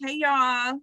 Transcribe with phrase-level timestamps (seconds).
[0.00, 0.78] Hey, y'all.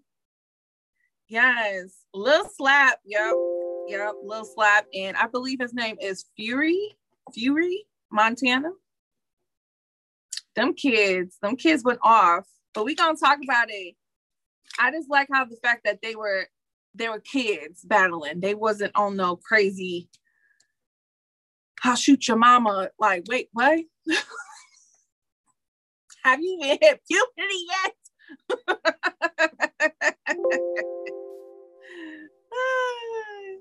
[1.30, 3.00] Yes, Lil Slap.
[3.06, 3.38] Yep,
[3.86, 6.98] yep, Lil Slap, and I believe his name is Fury,
[7.34, 8.70] Fury, Montana.
[10.56, 13.96] Them kids, them kids went off, but we gonna talk about it.
[14.80, 16.48] I just like how the fact that they were
[16.96, 18.40] they were kids battling.
[18.40, 20.10] They wasn't on no crazy.
[21.84, 22.90] I'll shoot your mama.
[23.00, 23.80] Like, wait, what?
[26.24, 27.97] Have you hit puberty yet?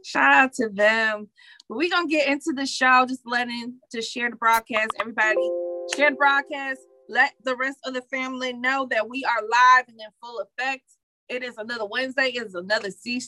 [0.05, 1.29] Shout out to them.
[1.69, 4.91] We're gonna get into the show, just letting to share the broadcast.
[5.01, 5.55] Everybody
[5.95, 6.81] share the broadcast.
[7.09, 10.85] Let the rest of the family know that we are live and in full effect.
[11.29, 12.29] It is another Wednesday.
[12.29, 13.23] It is another C-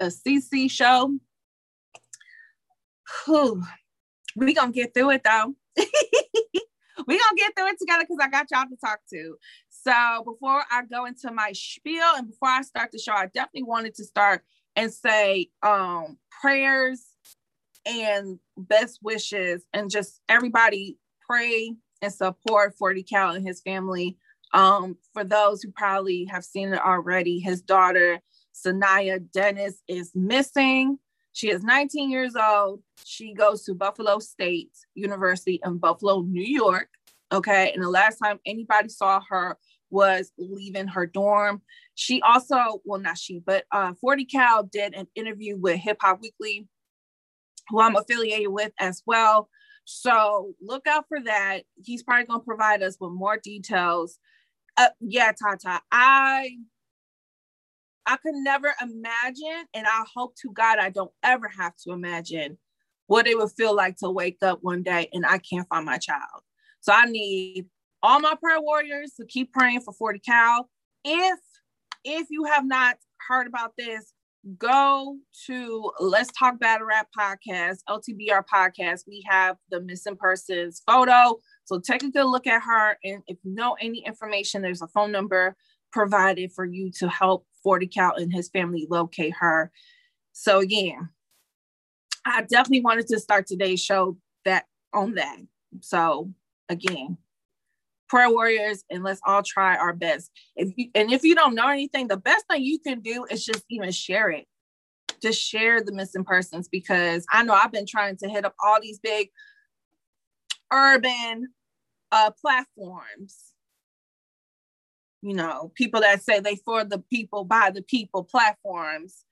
[0.00, 1.18] a CC show.
[3.24, 3.62] Whew.
[4.36, 5.54] We gonna get through it though.
[5.78, 5.86] we
[7.18, 9.36] gonna get through it together because I got y'all to talk to.
[9.88, 13.62] So before I go into my spiel and before I start the show, I definitely
[13.62, 14.42] wanted to start
[14.76, 17.06] and say um, prayers
[17.86, 24.18] and best wishes and just everybody pray and support 40 Cal and his family.
[24.52, 28.20] Um, for those who probably have seen it already, his daughter,
[28.54, 30.98] Sanaya Dennis, is missing.
[31.32, 32.82] She is 19 years old.
[33.04, 36.90] She goes to Buffalo State University in Buffalo, New York.
[37.30, 37.72] Okay.
[37.72, 39.56] And the last time anybody saw her
[39.90, 41.62] was leaving her dorm.
[41.94, 46.20] She also, well, not she, but uh, 40 Cal did an interview with Hip Hop
[46.20, 46.68] Weekly,
[47.68, 49.48] who I'm affiliated with as well.
[49.84, 51.62] So look out for that.
[51.82, 54.18] He's probably going to provide us with more details.
[54.76, 56.58] Uh, yeah, Tata, I
[58.06, 62.56] I could never imagine, and I hope to God I don't ever have to imagine
[63.06, 65.98] what it would feel like to wake up one day and I can't find my
[65.98, 66.42] child.
[66.80, 67.66] So I need
[68.02, 70.68] all my prayer warriors to keep praying for 40 Cal.
[71.04, 71.38] If
[72.04, 72.96] if you have not
[73.28, 74.12] heard about this,
[74.56, 79.00] go to Let's Talk Battle Rap podcast, LTBR podcast.
[79.06, 81.38] We have the missing persons photo.
[81.64, 82.96] So take a good look at her.
[83.04, 85.56] And if you know any information, there's a phone number
[85.92, 89.70] provided for you to help 40 Cal and his family locate her.
[90.32, 91.10] So again,
[92.24, 95.38] I definitely wanted to start today's show that on that.
[95.80, 96.32] So
[96.68, 97.18] again,
[98.08, 100.30] prayer warriors and let's all try our best.
[100.56, 103.44] If you and if you don't know anything the best thing you can do is
[103.44, 104.46] just even share it.
[105.20, 108.80] Just share the missing persons because i know i've been trying to hit up all
[108.80, 109.30] these big
[110.72, 111.48] urban
[112.12, 113.36] uh platforms.
[115.22, 119.24] You know people that say they for the people by the people platforms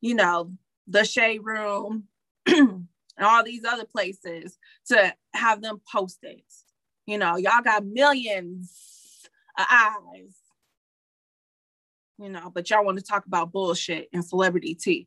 [0.00, 0.52] you know
[0.86, 2.04] the shade room
[2.46, 2.86] and
[3.20, 6.42] all these other places to have them posted
[7.06, 8.72] you know, y'all got millions
[9.58, 10.34] of eyes.
[12.18, 15.06] You know, but y'all want to talk about bullshit and celebrity tea.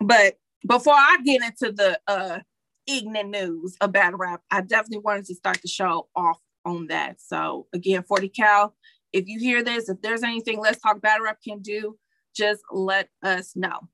[0.00, 2.40] But before I get into the uh
[2.86, 7.20] ignorant news of battle rap, I definitely wanted to start the show off on that.
[7.20, 8.74] So again, 40 Cal,
[9.12, 11.98] if you hear this, if there's anything Let's Talk Battle Rap can do,
[12.34, 13.88] just let us know.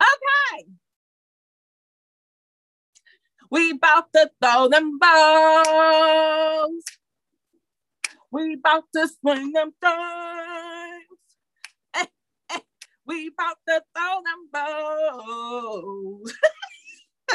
[0.00, 0.66] Okay.
[3.54, 6.84] We about to throw them balls.
[8.32, 11.06] We about to swing them things.
[11.94, 12.06] Eh,
[12.50, 12.58] eh.
[13.06, 16.34] We about to throw them balls.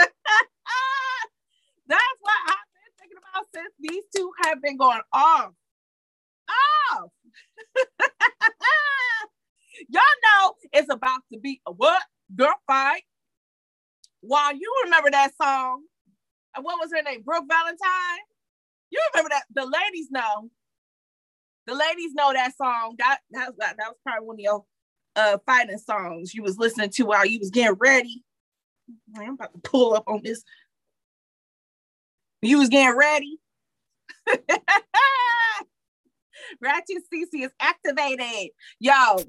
[1.88, 5.54] That's what I've been thinking about since these two have been going off.
[6.92, 7.12] Off.
[9.88, 12.04] Y'all know it's about to be a what?
[12.36, 13.04] Girl fight.
[14.20, 15.84] While you remember that song,
[16.56, 17.22] what was her name?
[17.22, 18.20] Brooke Valentine.
[18.92, 19.44] You remember that?
[19.54, 20.50] The ladies know.
[21.68, 22.96] The ladies know that song.
[22.98, 24.66] That that was, that was probably one of your
[25.16, 28.24] uh fighting songs you was listening to while you was getting ready.
[29.16, 30.44] I'm about to pull up on this.
[32.42, 33.40] You was getting ready.
[36.62, 38.52] Ratchet CC is activated.
[38.80, 39.20] Yo,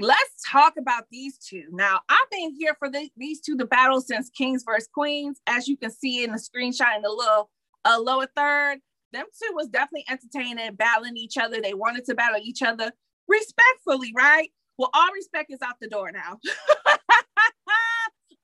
[0.00, 1.64] let's talk about these two.
[1.70, 5.40] Now, I've been here for the, these two, the battle since Kings versus Queens.
[5.46, 7.50] As you can see in the screenshot in the little
[7.84, 8.78] uh, lower third,
[9.12, 11.60] them two was definitely entertaining, battling each other.
[11.60, 12.92] They wanted to battle each other
[13.28, 14.50] respectfully, right?
[14.78, 16.38] Well, all respect is out the door now.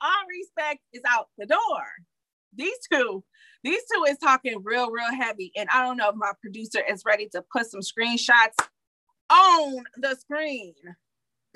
[0.00, 1.87] all respect is out the door.
[2.55, 3.25] These two,
[3.64, 5.53] these two is talking real, real heavy.
[5.56, 8.67] And I don't know if my producer is ready to put some screenshots
[9.31, 10.75] on the screen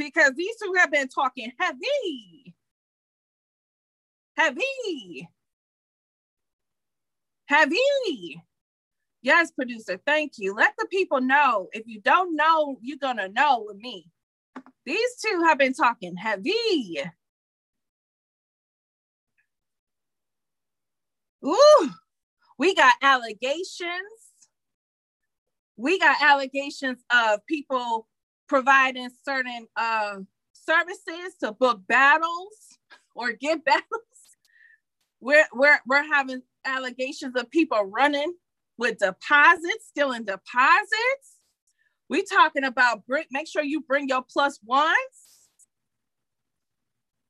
[0.00, 2.54] because these two have been talking heavy.
[4.36, 5.28] Heavy.
[7.46, 8.42] Heavy.
[9.22, 10.00] Yes, producer.
[10.06, 10.54] Thank you.
[10.54, 11.68] Let the people know.
[11.72, 14.06] If you don't know, you're gonna know with me.
[14.86, 17.02] These two have been talking heavy.
[21.44, 21.90] Ooh,
[22.58, 23.90] we got allegations.
[25.76, 28.06] We got allegations of people
[28.50, 30.16] providing certain uh,
[30.52, 32.78] services to book battles
[33.14, 33.84] or get battles.
[35.20, 38.34] We're, we're, we're having allegations of people running
[38.76, 41.38] with deposits, stealing deposits.
[42.08, 44.96] We talking about bring, make sure you bring your plus ones.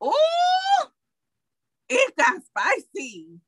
[0.00, 0.86] Oh,
[1.90, 3.40] it got spicy.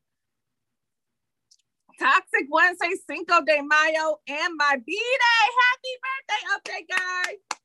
[1.98, 5.48] Toxic Wednesday, Cinco de Mayo and my B-Day.
[5.62, 7.58] Happy birthday, update guy.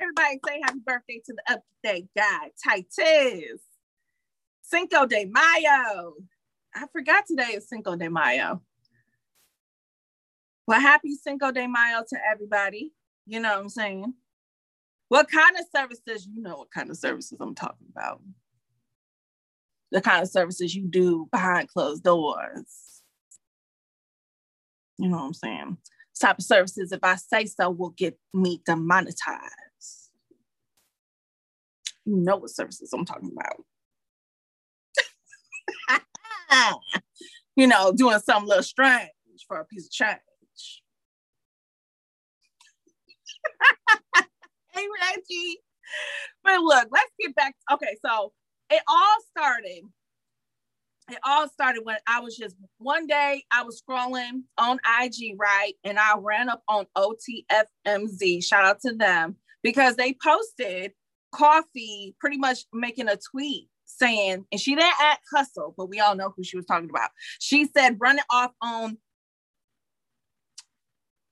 [0.00, 3.60] Everybody say happy birthday to the update guy, Titus.
[4.62, 6.14] Cinco de Mayo.
[6.74, 8.62] I forgot today is Cinco de Mayo.
[10.66, 12.92] Well, happy Cinco de Mayo to everybody.
[13.26, 14.14] You know what I'm saying?
[15.08, 16.28] What kind of services?
[16.30, 18.20] You know what kind of services I'm talking about
[19.90, 23.02] the kind of services you do behind closed doors.
[24.98, 25.78] You know what I'm saying?
[26.20, 29.54] Type of services, if I say so, will get me demonetized.
[32.08, 33.64] You know what services I'm talking about.
[37.56, 39.10] you know, doing something a little strange
[39.46, 40.82] for a piece of change.
[44.74, 45.58] hey, Reggie.
[46.42, 47.54] But look, let's get back.
[47.70, 48.32] Okay, so
[48.70, 49.82] it all started
[51.10, 55.72] it all started when I was just one day I was scrolling on IG, right?
[55.84, 58.44] And I ran up on OTFMZ.
[58.44, 60.92] Shout out to them because they posted
[61.32, 66.14] coffee pretty much making a tweet saying, and she didn't add hustle, but we all
[66.14, 67.10] know who she was talking about.
[67.38, 68.98] She said, running off on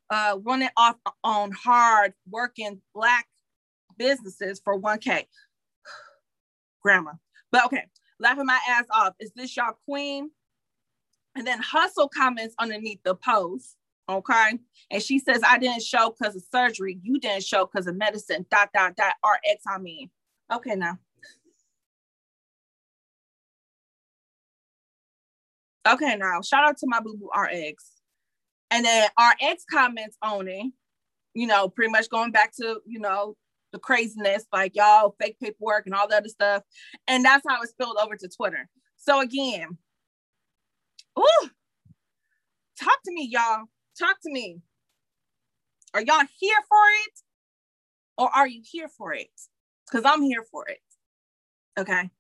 [0.09, 0.95] uh running off
[1.25, 3.27] on hard working black
[3.99, 5.25] businesses for 1K.
[6.83, 7.19] Grammar.
[7.51, 7.87] But okay,
[8.21, 9.15] laughing my ass off.
[9.21, 10.31] Is this y'all queen?
[11.37, 13.77] And then Hustle comments underneath the post.
[14.09, 14.59] Okay.
[14.91, 16.99] And she says, I didn't show because of surgery.
[17.03, 18.47] You didn't show because of medicine.
[18.51, 20.11] Dot, dot, dot, RX, I mean.
[20.53, 20.99] Okay, now.
[25.89, 27.93] Okay, now shout out to my boo boo RX.
[28.71, 30.73] And then RX comments on it,
[31.35, 33.37] you know, pretty much going back to, you know,
[33.73, 36.63] the craziness, like y'all fake paperwork and all the other stuff.
[37.07, 38.69] And that's how it spilled over to Twitter.
[38.97, 39.79] So again,
[41.19, 41.51] ooh,
[42.81, 43.67] talk to me, y'all.
[43.99, 44.61] Talk to me.
[45.95, 47.13] Are y'all here for it?
[48.19, 49.31] Or are you here for it?
[49.87, 50.81] Because I'm here for it.
[51.79, 52.11] Okay.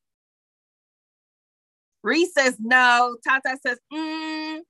[2.02, 3.17] Reese says no.
[3.26, 4.61] Tata says, mm.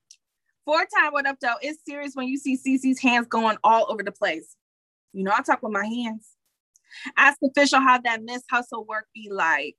[0.65, 1.55] Four time, what up, though?
[1.61, 4.55] It's serious when you see Cece's hands going all over the place.
[5.13, 6.27] You know, I talk with my hands.
[7.15, 9.77] Ask official how that Miss Hustle work be like.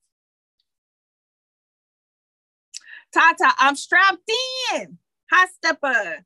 [3.13, 4.31] Tata, I'm strapped
[4.75, 4.99] in.
[5.31, 6.25] Hot stepper.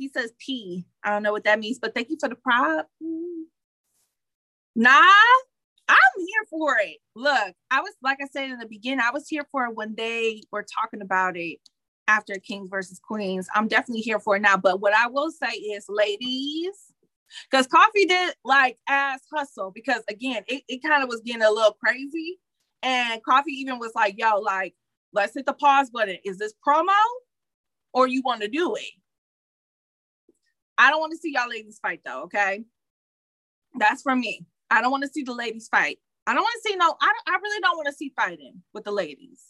[0.00, 0.86] He says P.
[1.04, 2.88] I don't know what that means, but thank you for the prop.
[4.74, 5.02] Nah,
[5.88, 6.96] I'm here for it.
[7.14, 9.94] Look, I was like I said in the beginning, I was here for it when
[9.94, 11.58] they were talking about it
[12.08, 13.46] after Kings versus Queens.
[13.54, 14.56] I'm definitely here for it now.
[14.56, 16.94] But what I will say is, ladies,
[17.50, 21.50] because coffee did like ass hustle because again, it, it kind of was getting a
[21.50, 22.40] little crazy.
[22.82, 24.74] And coffee even was like, yo, like,
[25.12, 26.16] let's hit the pause button.
[26.24, 26.88] Is this promo
[27.92, 28.92] or you want to do it?
[30.80, 32.64] I don't want to see y'all ladies fight though, okay?
[33.78, 34.46] That's for me.
[34.70, 35.98] I don't want to see the ladies fight.
[36.26, 38.84] I don't want to see no, I, I really don't want to see fighting with
[38.84, 39.42] the ladies.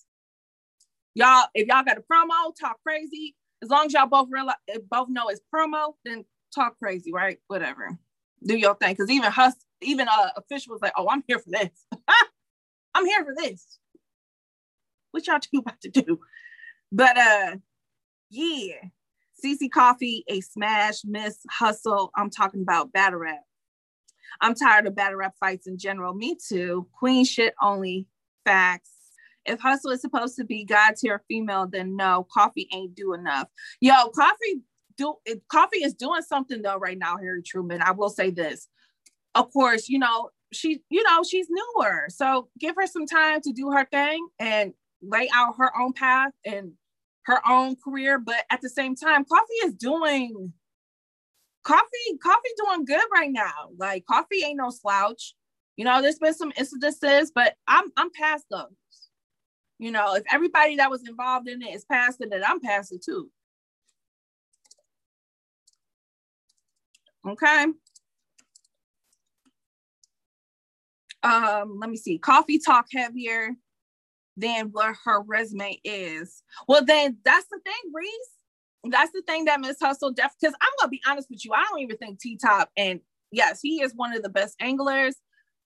[1.14, 3.36] Y'all, if y'all got a promo, talk crazy.
[3.62, 4.56] As long as y'all both realize
[4.90, 7.38] both know it's promo, then talk crazy, right?
[7.46, 7.96] Whatever.
[8.44, 8.96] Do your thing.
[8.96, 11.86] Cause even Hus, even uh official was like, oh, I'm here for this.
[12.94, 13.78] I'm here for this.
[15.12, 16.18] What y'all two about to do?
[16.90, 17.56] But uh
[18.30, 18.88] yeah.
[19.44, 22.10] CC Coffee, a smash, miss, hustle.
[22.16, 23.40] I'm talking about battle rap.
[24.40, 26.14] I'm tired of battle rap fights in general.
[26.14, 26.86] Me too.
[26.92, 28.06] Queen shit only.
[28.44, 28.90] Facts.
[29.46, 33.48] If hustle is supposed to be God tier female, then no, coffee ain't do enough.
[33.80, 34.62] Yo, coffee
[34.96, 35.16] do
[35.48, 37.82] coffee is doing something though right now, Harry Truman.
[37.82, 38.68] I will say this.
[39.34, 42.06] Of course, you know, she, you know, she's newer.
[42.08, 46.32] So give her some time to do her thing and lay out her own path
[46.44, 46.72] and
[47.30, 50.52] her own career, but at the same time, Coffee is doing
[51.62, 53.70] Coffee Coffee doing good right now.
[53.78, 55.34] Like Coffee ain't no slouch.
[55.76, 58.66] You know, there's been some incidences, but I'm I'm past those.
[59.78, 62.92] You know, if everybody that was involved in it is past it, then I'm past
[62.92, 63.30] it too.
[67.26, 67.66] Okay.
[71.22, 72.18] Um, let me see.
[72.18, 73.50] Coffee talk heavier
[74.40, 76.42] than what her resume is.
[76.68, 78.90] Well, then that's the thing, Reese.
[78.92, 81.64] That's the thing that Miss Hustle def because I'm gonna be honest with you, I
[81.68, 85.16] don't even think T Top and yes, he is one of the best anglers,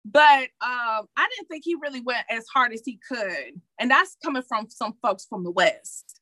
[0.05, 3.61] but um, I didn't think he really went as hard as he could.
[3.79, 6.21] And that's coming from some folks from the West.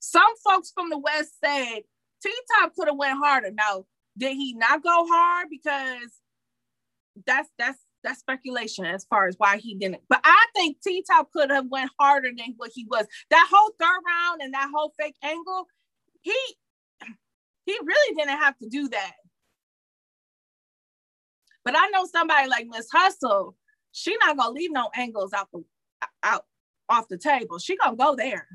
[0.00, 1.80] Some folks from the West said
[2.22, 3.50] T Top could have went harder.
[3.50, 3.84] Now,
[4.16, 5.48] did he not go hard?
[5.50, 6.10] Because
[7.26, 10.02] that's that's that's speculation as far as why he didn't.
[10.08, 13.06] But I think T Top could have went harder than what he was.
[13.30, 15.66] That whole third round and that whole fake angle,
[16.22, 16.36] he
[17.66, 19.12] he really didn't have to do that.
[21.64, 23.56] But I know somebody like Miss Hustle,
[23.90, 25.64] she not gonna leave no angles out the
[26.22, 26.44] out
[26.88, 27.58] off the table.
[27.58, 28.46] She gonna go there.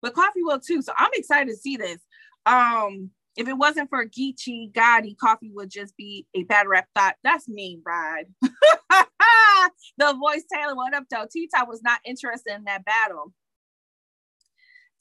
[0.00, 0.80] But Coffee will too.
[0.82, 1.98] So I'm excited to see this.
[2.46, 7.16] Um, if it wasn't for Geechee Gotti, coffee would just be a bad rap thought.
[7.24, 8.26] That's me, Ride.
[8.42, 11.22] the voice Taylor, what up, though?
[11.22, 13.32] Oh, T Top was not interested in that battle.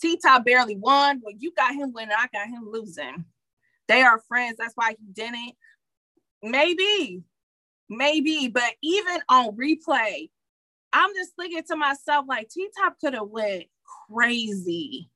[0.01, 1.19] T Top barely won.
[1.21, 3.25] When you got him winning, I got him losing.
[3.87, 4.57] They are friends.
[4.57, 5.53] That's why he didn't.
[6.41, 7.21] Maybe,
[7.89, 10.29] maybe, but even on replay,
[10.93, 13.65] I'm just thinking to myself, like T Top could have went
[14.09, 15.09] crazy.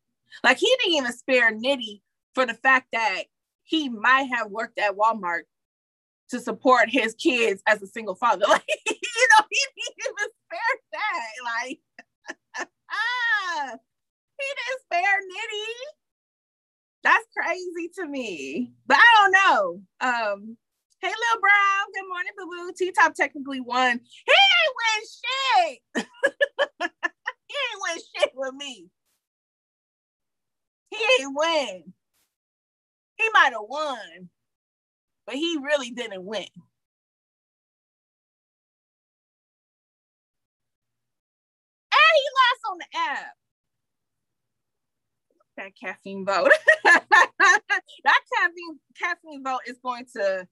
[0.44, 2.02] Like he didn't even spare Nitty
[2.36, 3.24] for the fact that
[3.64, 5.44] he might have worked at Walmart
[6.30, 8.46] to support his kids as a single father.
[8.50, 11.32] Like, you know, he didn't even spare that.
[11.46, 11.80] Like,
[12.92, 13.72] ah,
[14.40, 15.74] he didn't spare Nitty.
[17.04, 18.74] That's crazy to me.
[18.88, 19.82] But I don't know.
[20.02, 20.58] Um,
[21.02, 21.86] hey, Lil Brown.
[21.94, 22.74] Good morning, boo boo.
[22.78, 24.00] T Top technically won.
[24.26, 26.06] He ain't win shit.
[27.48, 28.90] he ain't win shit with me.
[30.90, 31.94] He ain't win
[33.18, 34.30] he might have won,
[35.26, 36.46] but he really didn't win.
[41.92, 43.36] And he lost on the app.
[45.58, 46.52] That caffeine vote.
[46.84, 50.48] that caffeine caffeine vote is going to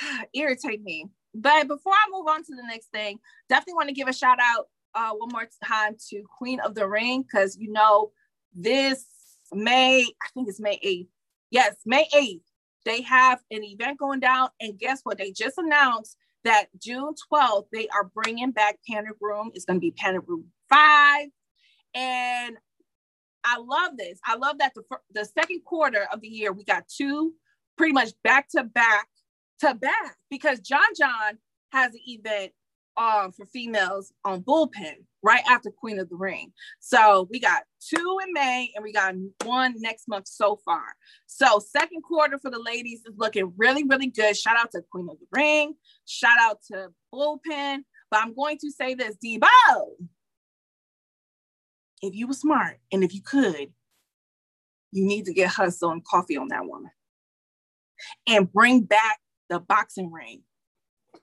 [0.34, 1.06] irritate me.
[1.34, 4.38] But before I move on to the next thing, definitely want to give a shout
[4.40, 8.12] out uh, one more time to Queen of the Ring because you know
[8.54, 9.06] this
[9.52, 11.08] May, I think it's May 8th,
[11.52, 12.40] Yes, May 8th,
[12.86, 14.48] they have an event going down.
[14.58, 15.18] And guess what?
[15.18, 19.50] They just announced that June 12th, they are bringing back Panic Room.
[19.54, 21.26] It's going to be Panic Room 5.
[21.94, 22.56] And
[23.44, 24.18] I love this.
[24.24, 24.82] I love that the,
[25.12, 27.34] the second quarter of the year, we got two
[27.76, 29.08] pretty much back to back
[29.60, 31.38] to back because John John
[31.70, 32.52] has an event
[32.96, 36.52] um, for females on Bullpen right after Queen of the Ring.
[36.80, 39.14] So we got two in May and we got
[39.44, 40.82] one next month so far.
[41.26, 44.36] So second quarter for the ladies is looking really, really good.
[44.36, 45.74] Shout out to Queen of the Ring.
[46.06, 47.78] Shout out to Bullpen.
[48.10, 49.46] But I'm going to say this, Debo.
[52.02, 53.72] If you were smart and if you could,
[54.90, 56.90] you need to get hustle and coffee on that woman.
[58.26, 60.42] And bring back the boxing ring.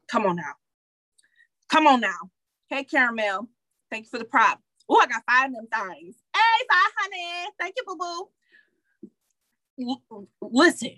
[0.09, 0.53] Come on now.
[1.69, 2.31] Come on now.
[2.69, 3.47] Hey, Caramel.
[3.91, 4.59] Thank you for the prop.
[4.89, 6.15] Oh, I got five of them things.
[6.33, 7.51] Hey, bye, honey.
[7.59, 8.29] Thank you, boo
[10.07, 10.27] boo.
[10.41, 10.95] listen,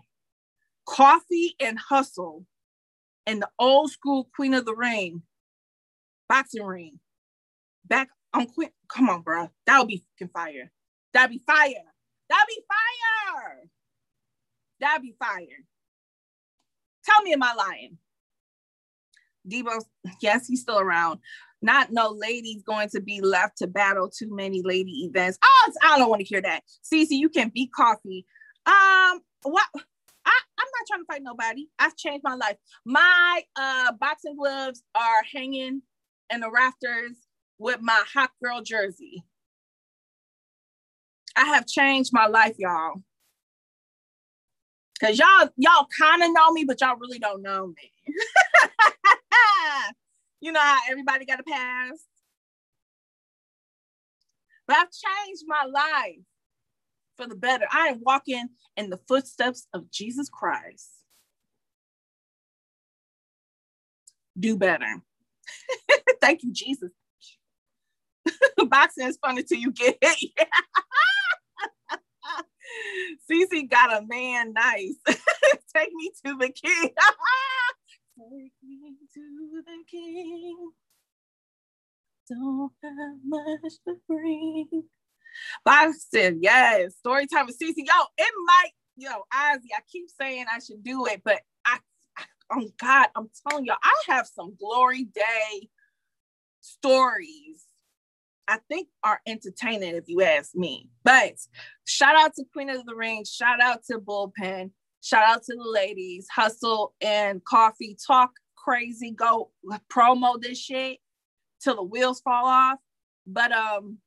[0.85, 2.45] coffee and hustle
[3.25, 5.21] and the old school Queen of the Ring
[6.31, 6.99] boxing ring
[7.85, 8.69] back on Queen.
[8.87, 9.49] Come on, bro.
[9.67, 10.71] That would be fucking fire.
[11.13, 11.73] That'd be fire.
[12.29, 13.69] That'd be fire.
[14.79, 15.65] That'd be fire.
[17.03, 17.97] Tell me, am I lying?
[19.49, 19.83] Debo,
[20.21, 21.19] yes, he's still around.
[21.61, 25.37] Not no ladies going to be left to battle too many lady events.
[25.43, 26.63] Oh, I don't want to hear that.
[26.83, 28.25] Cece, you can beat coffee.
[28.65, 29.67] Um, what?
[30.25, 31.67] I, I'm not trying to fight nobody.
[31.77, 32.57] I've changed my life.
[32.85, 35.81] My uh, boxing gloves are hanging
[36.31, 37.17] in the rafters
[37.59, 39.23] with my hot girl jersey.
[41.35, 43.01] I have changed my life, y'all.
[44.99, 47.91] Cause y'all, y'all kind of know me, but y'all really don't know me.
[50.41, 52.01] you know how everybody got a past.
[54.67, 56.23] But I've changed my life
[57.17, 57.65] for the better.
[57.71, 58.47] I am walking
[58.77, 60.89] in the footsteps of Jesus Christ.
[64.39, 65.01] Do better.
[66.21, 66.91] Thank you, Jesus.
[68.69, 70.31] Boxing is fun until you get hit.
[73.29, 74.95] Cece got a man nice.
[75.75, 76.89] Take me to the king.
[78.29, 80.71] Take me to the king.
[82.29, 84.67] Don't have much to bring.
[85.65, 86.95] Boston, yes.
[86.97, 87.73] Story time with Cece.
[87.77, 91.79] Yo, it might yo, Ozzy, I keep saying I should do it, but I,
[92.17, 95.69] I oh God, I'm telling y'all, I have some glory day
[96.61, 97.65] stories
[98.47, 100.89] I think are entertaining if you ask me.
[101.03, 101.35] But
[101.85, 105.69] shout out to Queen of the Ring, shout out to Bullpen, shout out to the
[105.69, 109.51] ladies, hustle and coffee, talk crazy, go
[109.91, 110.99] promo this shit
[111.61, 112.79] till the wheels fall off.
[113.25, 113.97] But um,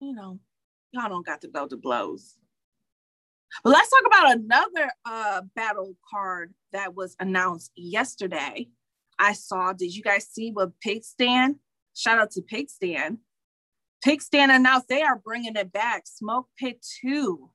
[0.00, 0.38] you know,
[0.92, 2.36] y'all don't got to go to blows.
[3.62, 8.68] But let's talk about another uh battle card that was announced yesterday.
[9.18, 9.72] I saw.
[9.72, 11.56] Did you guys see what Pig Stand
[11.94, 13.18] Shout out to Pig Stand.
[14.02, 16.04] Pig Stand announced they are bringing it back.
[16.06, 17.50] Smoke Pit 2.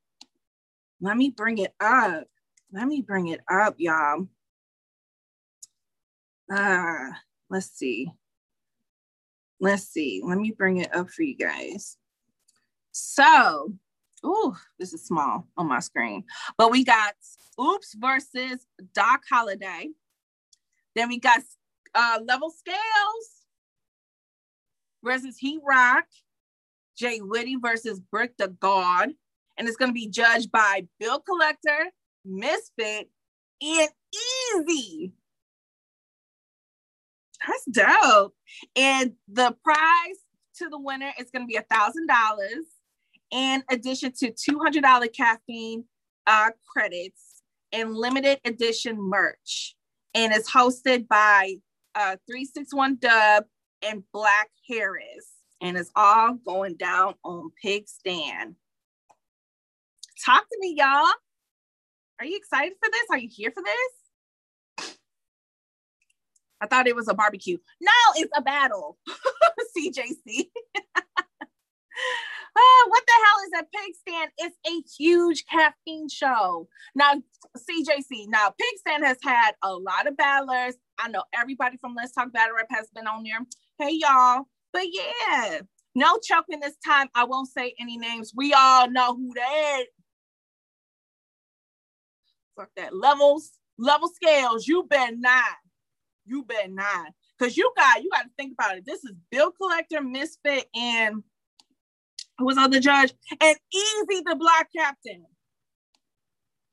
[1.01, 2.25] Let me bring it up.
[2.71, 4.27] Let me bring it up, y'all.
[6.51, 7.09] Uh,
[7.49, 8.11] let's see.
[9.59, 10.21] Let's see.
[10.23, 11.97] Let me bring it up for you guys.
[12.91, 13.73] So,
[14.23, 16.23] oh, this is small on my screen.
[16.57, 17.13] But we got
[17.59, 19.89] Oops versus Doc Holiday.
[20.95, 21.41] Then we got
[21.93, 23.45] uh, Level Scales
[25.03, 26.05] versus Heat Rock,
[26.97, 29.09] Jay Whitty versus Brick the God.
[29.57, 31.91] And it's going to be judged by Bill Collector,
[32.25, 33.09] Misfit,
[33.61, 33.89] and
[34.55, 35.13] Easy.
[37.45, 38.35] That's dope.
[38.75, 40.17] And the prize
[40.57, 42.65] to the winner is going to be a thousand dollars
[43.31, 45.83] in addition to $200 caffeine
[46.25, 49.75] uh, credits and limited edition merch.
[50.13, 51.55] And it's hosted by
[51.95, 53.45] uh, 361 Dub
[53.81, 55.27] and Black Harris.
[55.61, 58.55] And it's all going down on Pig Stand.
[60.23, 61.11] Talk to me, y'all.
[62.19, 63.03] Are you excited for this?
[63.11, 64.89] Are you here for this?
[66.59, 67.57] I thought it was a barbecue.
[67.79, 68.97] No, it's a battle.
[69.77, 70.47] CJC.
[72.57, 74.31] oh, what the hell is a pig stand?
[74.37, 76.67] It's a huge caffeine show.
[76.95, 77.13] Now,
[77.55, 80.75] CJC, now pig stand has had a lot of battlers.
[80.99, 83.45] I know everybody from Let's Talk Battle Rap has been on there.
[83.77, 84.45] Hey, y'all.
[84.73, 85.59] But yeah,
[85.93, 87.07] no choking this time.
[87.13, 88.33] I won't say any names.
[88.35, 89.83] We all know who that.
[92.57, 92.95] Fuck that.
[92.95, 94.67] Levels, level scales.
[94.67, 95.55] You bet not.
[96.25, 97.11] You bet not.
[97.39, 98.85] Cause you got you got to think about it.
[98.85, 101.23] This is Bill Collector, Misfit, and
[102.39, 105.25] who was on the judge, and Easy the Block Captain.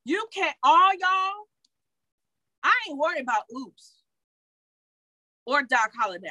[0.06, 1.44] You can't all y'all.
[2.62, 3.92] I ain't worried about oops
[5.46, 6.28] or Doc Holiday.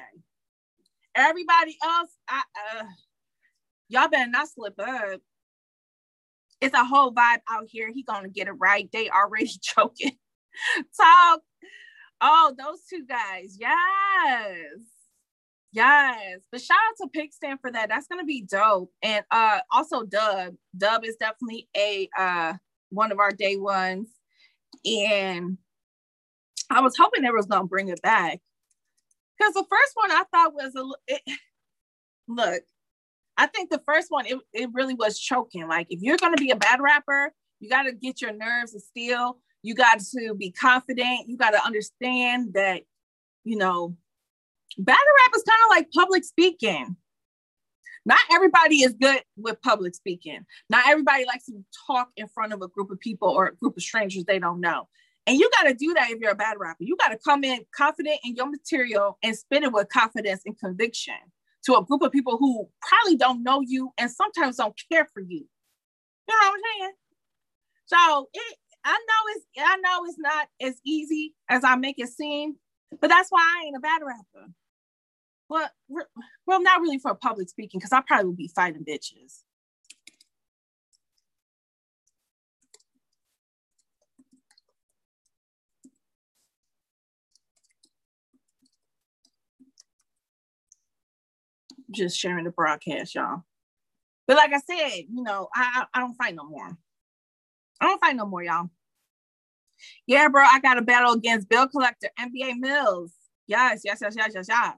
[1.16, 2.42] Everybody else, I,
[2.80, 2.84] uh,
[3.90, 5.22] y'all better not slip up.
[6.64, 7.92] It's a whole vibe out here.
[7.94, 8.90] He gonna get it right.
[8.94, 10.18] They already joking.
[10.96, 11.42] Talk.
[12.22, 13.58] Oh, those two guys.
[13.60, 14.80] Yes.
[15.74, 16.40] Yes.
[16.54, 17.90] But shout out to Pig Stand for that.
[17.90, 18.94] That's gonna be dope.
[19.02, 20.54] And uh also Dub.
[20.78, 22.54] Dub is definitely a uh
[22.92, 24.08] one of our day ones.
[24.86, 25.58] And
[26.70, 28.40] I was hoping they was gonna bring it back
[29.38, 31.22] because the first one I thought was a it,
[32.30, 32.64] look.
[33.38, 35.68] I think the first one it, it really was choking.
[35.68, 38.82] Like if you're gonna be a bad rapper, you got to get your nerves of
[38.82, 39.38] steel.
[39.62, 41.30] You got to be confident.
[41.30, 42.82] You got to understand that,
[43.46, 43.96] you know,
[44.78, 46.98] battle rap is kind of like public speaking.
[48.06, 50.42] Not everybody is good with public speaking.
[50.70, 53.78] Not everybody likes to talk in front of a group of people or a group
[53.78, 54.90] of strangers they don't know.
[55.26, 56.84] And you got to do that if you're a bad rapper.
[56.84, 60.60] You got to come in confident in your material and spin it with confidence and
[60.60, 61.16] conviction
[61.66, 65.22] to a group of people who probably don't know you and sometimes don't care for
[65.22, 65.48] you.
[66.28, 66.94] You know what I'm saying?
[67.86, 72.10] So it, I know it's I know it's not as easy as I make it
[72.10, 72.56] seem,
[73.00, 74.52] but that's why I ain't a bad rapper.
[75.50, 75.70] Well,
[76.48, 79.42] well, not really for public speaking, because I probably would be fighting bitches.
[91.94, 93.44] Just sharing the broadcast, y'all.
[94.28, 96.78] But like I said, you know, I I don't fight no more.
[97.82, 98.70] I don't fight no more, y'all.
[100.08, 103.14] Yeah, bro, I got a battle against Bill Collector, NBA Mills.
[103.48, 104.76] Yes, yes, yes, yes, yes, yes.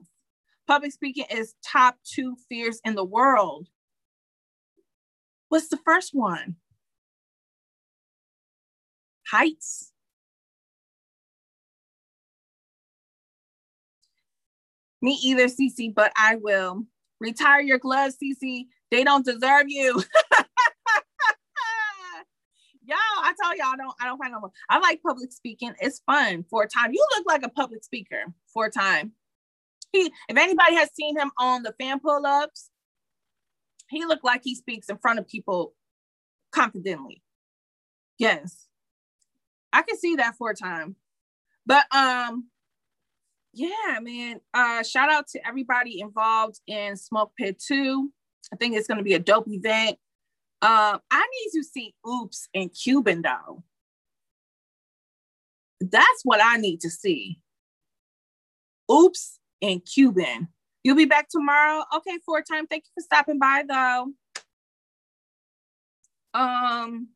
[0.67, 3.67] Public speaking is top two fears in the world.
[5.49, 6.55] What's the first one?
[9.31, 9.91] Heights.
[15.01, 16.85] Me either, CC, but I will.
[17.19, 18.67] Retire your gloves, Cece.
[18.91, 20.03] They don't deserve you.
[22.85, 24.51] y'all, I tell y'all, I don't, I don't find no more.
[24.69, 25.73] I like public speaking.
[25.79, 26.93] It's fun for a time.
[26.93, 29.13] You look like a public speaker for a time.
[29.91, 32.69] He, if anybody has seen him on the fan pull-ups,
[33.89, 35.73] he looked like he speaks in front of people
[36.51, 37.21] confidently.
[38.17, 38.67] Yes.
[39.71, 40.95] I can see that for a time.
[41.65, 42.45] But um
[43.55, 44.41] yeah, man.
[44.53, 48.11] Uh shout out to everybody involved in Smoke Pit 2.
[48.53, 49.97] I think it's gonna be a dope event.
[50.61, 53.63] Um, I need to see Oops and Cuban though.
[55.79, 57.39] That's what I need to see.
[58.91, 60.47] Oops and Cuban.
[60.83, 61.83] You'll be back tomorrow.
[61.97, 62.67] Okay, four time.
[62.67, 64.13] Thank you for stopping by though.
[66.33, 67.09] Um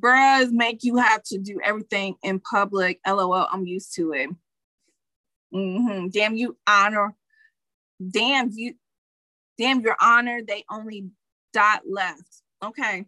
[0.00, 3.00] bros make you have to do everything in public.
[3.06, 4.30] LOL, I'm used to it.
[5.54, 6.08] Mm-hmm.
[6.08, 7.14] Damn you honor.
[8.10, 8.74] Damn you,
[9.58, 10.40] damn your honor.
[10.46, 11.10] They only
[11.52, 12.42] dot left.
[12.62, 13.06] Okay.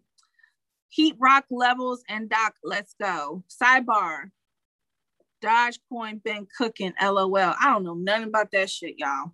[0.89, 3.43] Heat rock levels and doc, let's go.
[3.49, 4.31] Sidebar.
[5.43, 7.37] Dogecoin been cooking, lol.
[7.37, 9.31] I don't know nothing about that shit, y'all.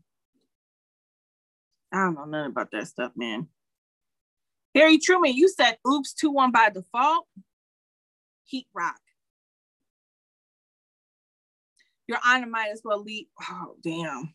[1.94, 3.48] I don't know nothing about that stuff, man.
[4.74, 7.28] Harry Truman, you said oops 2 1 by default.
[8.46, 9.00] Heat rock.
[12.08, 13.28] Your honor might as well lead.
[13.50, 14.34] Oh, damn.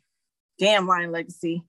[0.59, 1.63] Damn, Lion Legacy.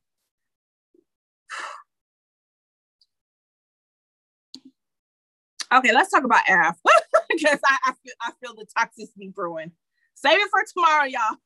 [5.73, 6.77] Okay, let's talk about F
[7.29, 9.73] because I, I, feel I feel the toxicity brewing.
[10.15, 11.35] Save it for tomorrow, y'all.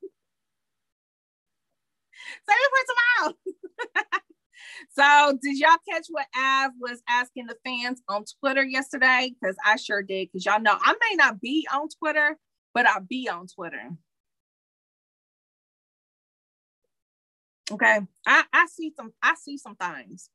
[2.48, 2.84] Save it for
[3.24, 3.34] tomorrow.
[4.90, 9.34] so, did y'all catch what Av was asking the fans on Twitter yesterday?
[9.40, 10.28] Because I sure did.
[10.32, 12.38] Because y'all know I may not be on Twitter,
[12.74, 13.90] but I'll be on Twitter.
[17.70, 20.28] Okay, I, I see some I see some things,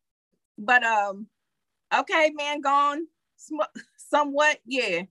[0.58, 1.28] but um,
[1.94, 3.62] okay, man, gone sm-
[3.98, 5.04] somewhat, yeah.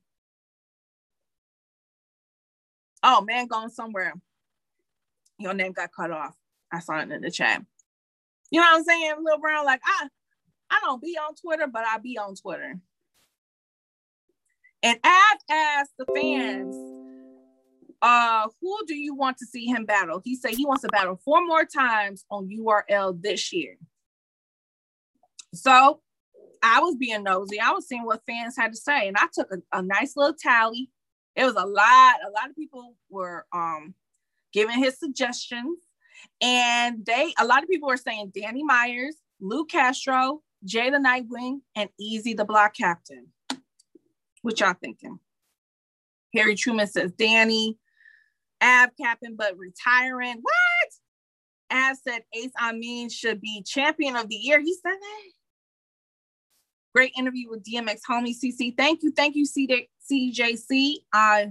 [3.03, 4.15] Oh, man, gone somewhere.
[5.39, 6.35] Your name got cut off.
[6.73, 7.63] I saw it in the chat.
[8.51, 9.65] You know what I'm saying, Lil Brown?
[9.65, 10.09] Like I,
[10.71, 12.79] I don't be on Twitter, but I be on Twitter.
[14.83, 16.77] And I've asked the fans,
[18.03, 20.21] uh, who do you want to see him battle?
[20.25, 23.79] He said he wants to battle four more times on URL this year.
[25.55, 26.01] So
[26.63, 27.59] I was being nosy.
[27.59, 30.37] I was seeing what fans had to say, and I took a, a nice little
[30.39, 30.91] tally.
[31.35, 32.17] It was a lot.
[32.27, 33.95] A lot of people were um,
[34.53, 35.79] giving his suggestions,
[36.41, 41.61] and they a lot of people are saying Danny Myers, Lu Castro, Jay the Nightwing,
[41.75, 43.29] and Easy the Block Captain.
[44.43, 45.19] What y'all thinking?
[46.35, 47.79] Harry Truman says Danny,
[48.61, 50.37] Ab Captain, but retiring.
[50.43, 50.91] What?
[51.73, 54.61] Av said Ace Amin should be champion of the year.
[54.61, 55.23] He said that.
[56.95, 58.75] Great interview with DMX homie CC.
[58.77, 60.95] Thank you, thank you, CJC.
[61.13, 61.47] Uh,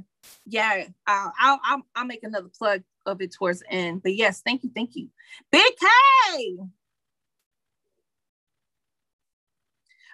[0.46, 4.04] yeah, uh, I'll, I'll I'll make another plug of it towards the end.
[4.04, 5.10] But yes, thank you, thank you.
[5.52, 6.58] Big K.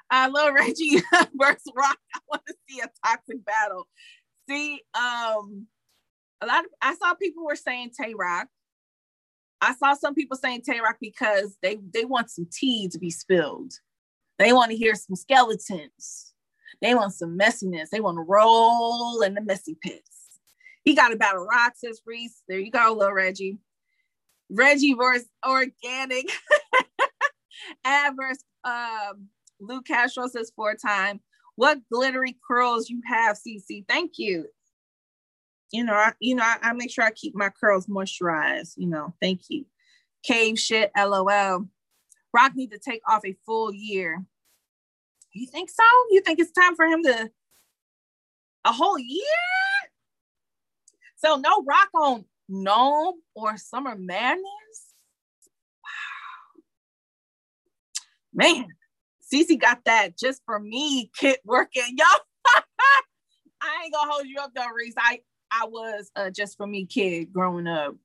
[0.10, 1.01] I love Reggie
[1.36, 1.97] versus Rock.
[2.13, 3.88] I want to see a toxic battle.
[4.49, 5.67] See, um,
[6.41, 8.47] a lot of I saw people were saying Tay Rock.
[9.62, 13.10] I saw some people saying Tay Rock because they they want some tea to be
[13.10, 13.73] spilled.
[14.39, 16.34] They want to hear some skeletons.
[16.82, 17.89] They want some messiness.
[17.89, 20.11] They want to roll in the messy pits.
[20.84, 22.41] He got a rock, says Reese.
[22.48, 23.60] There you go, little Reggie.
[24.50, 26.30] Reggie versus Organik.
[27.86, 29.28] Adverse um,
[29.60, 31.20] Luke Castro says four time.
[31.56, 33.86] What glittery curls you have, CC.
[33.88, 34.48] Thank you.
[35.72, 38.74] You know, I, you know, I, I make sure I keep my curls moisturized.
[38.78, 39.65] You know, thank you.
[40.24, 41.65] Cave shit, lol.
[42.34, 44.24] Rock need to take off a full year.
[45.34, 45.84] You think so?
[46.10, 47.30] You think it's time for him to
[48.65, 49.22] a whole year?
[51.23, 54.43] So no rock on NOME or Summer Madness?
[55.84, 56.62] Wow.
[58.34, 58.65] Man,
[59.31, 61.84] Cece got that just for me kit working.
[61.97, 62.63] Y'all,
[63.62, 64.95] I ain't gonna hold you up though, Reese.
[64.97, 67.95] I, I was a just for me kid growing up.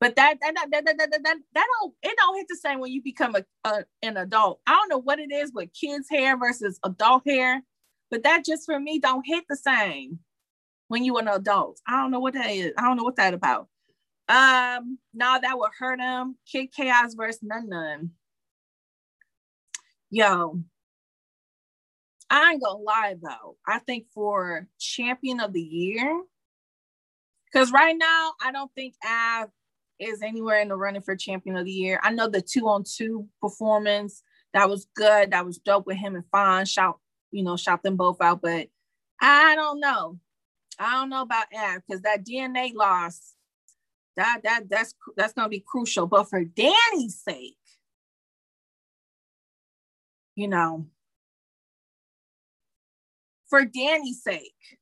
[0.00, 2.78] But that that that that that, that, that, that don't it don't hit the same
[2.78, 4.60] when you become a, a an adult.
[4.64, 7.64] I don't know what it is with kids' hair versus adult hair,
[8.12, 10.20] but that just for me don't hit the same
[10.88, 11.80] when you were an adult.
[11.86, 12.72] I don't know what that is.
[12.76, 13.68] I don't know what that about.
[14.28, 16.36] Um, no, that would hurt him.
[16.50, 18.10] Kid Chaos versus None None.
[20.10, 20.62] Yo,
[22.30, 23.56] I ain't gonna lie though.
[23.66, 26.22] I think for champion of the year,
[27.46, 29.48] because right now I don't think Av
[29.98, 32.00] is anywhere in the running for champion of the year.
[32.02, 34.22] I know the two on two performance
[34.54, 35.32] that was good.
[35.32, 36.64] That was dope with him and Fawn.
[36.64, 36.98] Shout,
[37.30, 38.40] you know, shout them both out.
[38.40, 38.68] But
[39.20, 40.18] I don't know.
[40.78, 43.34] I don't know about Av because that DNA loss,
[44.16, 46.06] that that that's that's gonna be crucial.
[46.06, 47.56] But for Danny's sake,
[50.36, 50.86] you know,
[53.48, 54.78] for Danny's sake,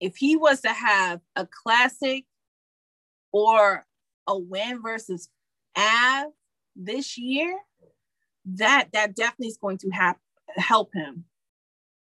[0.00, 2.24] if he was to have a classic
[3.32, 3.86] or
[4.26, 5.28] a win versus
[5.76, 6.32] Av
[6.74, 7.58] this year,
[8.44, 10.16] that that definitely is going to have
[10.56, 11.24] help him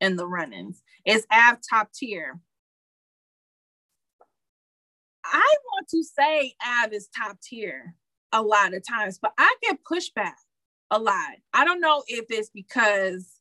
[0.01, 0.83] in the run-ins.
[1.05, 2.41] Is Av top tier?
[5.33, 7.95] I want to say Av is top tier
[8.33, 10.35] a lot of times, but I get pushback
[10.91, 11.37] a lot.
[11.55, 13.39] I don't know if it's because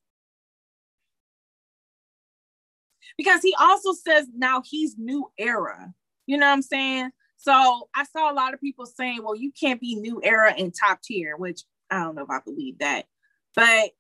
[3.18, 5.94] because he also says now he's new era.
[6.26, 7.12] You know what I'm saying?
[7.38, 10.74] So I saw a lot of people saying, well, you can't be new era and
[10.74, 13.06] top tier, which I don't know if I believe that.
[13.56, 13.92] But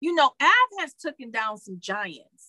[0.00, 2.39] you know, Av has taken down some giants.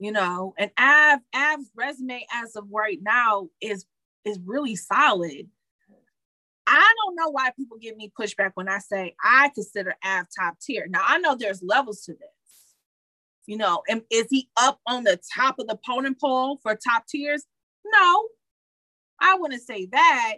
[0.00, 3.86] You know, and Av Av's resume as of right now is
[4.24, 5.48] is really solid.
[6.66, 10.58] I don't know why people give me pushback when I say I consider Av top
[10.60, 10.86] tier.
[10.88, 12.20] Now I know there's levels to this.
[13.46, 17.06] You know, and is he up on the top of the opponent poll for top
[17.06, 17.44] tiers?
[17.84, 18.28] No,
[19.20, 20.34] I wouldn't say that,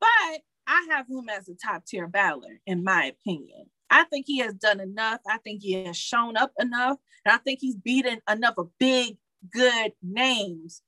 [0.00, 3.70] but I have him as a top tier battler, in my opinion.
[3.90, 5.20] I think he has done enough.
[5.28, 6.98] I think he has shown up enough.
[7.24, 9.16] And I think he's beaten enough of big,
[9.52, 10.82] good names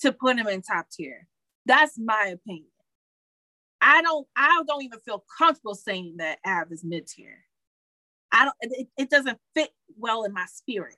[0.00, 1.26] to put him in top tier.
[1.66, 2.66] That's my opinion.
[3.80, 7.38] I don't I don't even feel comfortable saying that Av is mid tier.
[8.30, 10.96] I don't it, it doesn't fit well in my spirit.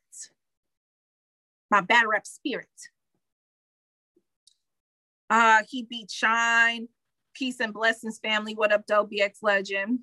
[1.71, 2.69] My bad rep spirit.
[5.31, 6.88] Uh he beat Shine,
[7.33, 8.55] Peace and Blessings family.
[8.55, 10.01] What up, Dope BX legend?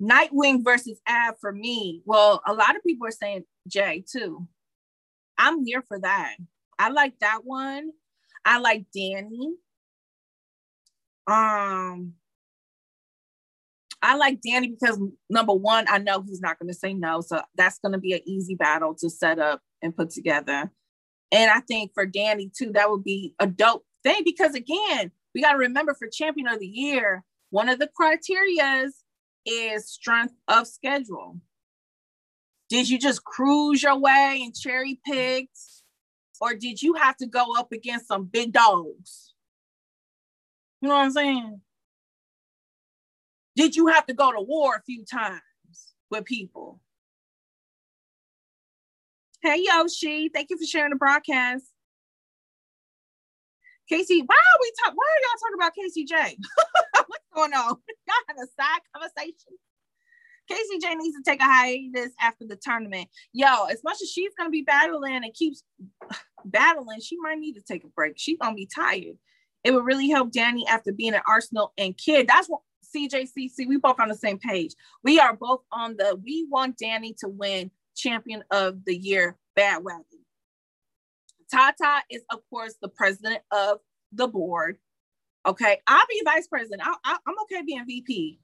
[0.00, 2.02] Nightwing versus Av for me.
[2.04, 4.46] Well, a lot of people are saying Jay too.
[5.36, 6.36] I'm here for that.
[6.78, 7.90] I like that one.
[8.44, 9.54] I like Danny.
[11.26, 12.14] Um,
[14.02, 17.20] I like Danny because number one, I know he's not going to say no.
[17.20, 20.70] So that's going to be an easy battle to set up and put together.
[21.30, 25.42] And I think for Danny too, that would be a dope thing because again, we
[25.42, 28.90] got to remember for champion of the year, one of the criterias
[29.48, 31.40] is strength of schedule.
[32.68, 35.58] Did you just cruise your way and cherry picked?
[36.40, 39.32] Or did you have to go up against some big dogs?
[40.80, 41.60] You know what I'm saying?
[43.56, 45.40] Did you have to go to war a few times
[46.10, 46.80] with people?
[49.42, 51.64] Hey Yoshi, thank you for sharing the broadcast.
[53.88, 54.96] Casey, why are we talking?
[54.96, 56.36] Why are y'all talking about KCJ?
[57.06, 57.76] What's going on?
[58.06, 59.56] Y'all have a side conversation.
[60.50, 63.08] KCJ needs to take a hiatus after the tournament.
[63.32, 65.62] Yo, as much as she's gonna be battling and keeps
[66.44, 68.14] battling, she might need to take a break.
[68.16, 69.16] She's gonna be tired.
[69.64, 72.28] It would really help Danny after being at Arsonal and Kid.
[72.28, 72.60] That's what
[72.94, 73.66] CJCC.
[73.66, 74.74] We both on the same page.
[75.02, 76.18] We are both on the.
[76.22, 80.04] We want Danny to win Champion of the Year Bad Wagon.
[81.50, 83.78] Tata is, of course, the president of
[84.12, 84.78] the board.
[85.46, 86.82] Okay, I'll be vice president.
[86.84, 88.38] I, I, I'm okay being VP.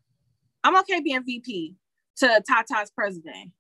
[0.62, 1.74] I'm okay being VP
[2.18, 3.52] to Tata's president.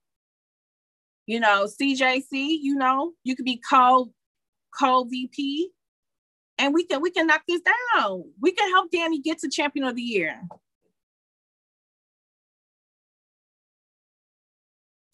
[1.26, 4.12] You know, CJC, you know, you could be co
[4.78, 5.70] co VP
[6.58, 7.62] and we can we can knock this
[7.94, 8.24] down.
[8.40, 10.40] We can help Danny get to champion of the year.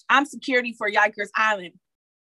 [0.09, 1.75] I'm security for Yikers Island.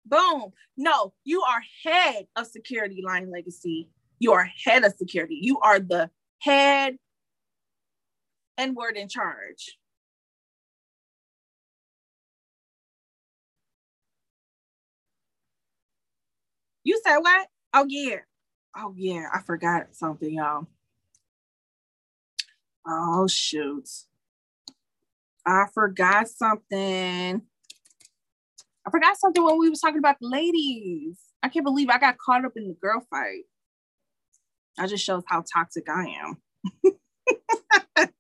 [0.07, 0.53] Boom.
[0.77, 3.89] No, you are head of security line legacy.
[4.19, 5.39] You are head of security.
[5.41, 6.11] You are the
[6.41, 6.97] head
[8.59, 9.79] and word in charge.
[16.85, 17.49] You said what?
[17.75, 18.19] Oh yeah.
[18.77, 20.67] Oh yeah, I forgot something, y'all.
[22.87, 23.89] Oh shoot.
[25.47, 27.43] I forgot something.
[28.87, 31.19] I forgot something when we was talking about the ladies.
[31.43, 33.45] I can't believe I got caught up in the girl fight.
[34.77, 36.39] That just shows how toxic I am.
[36.83, 38.11] but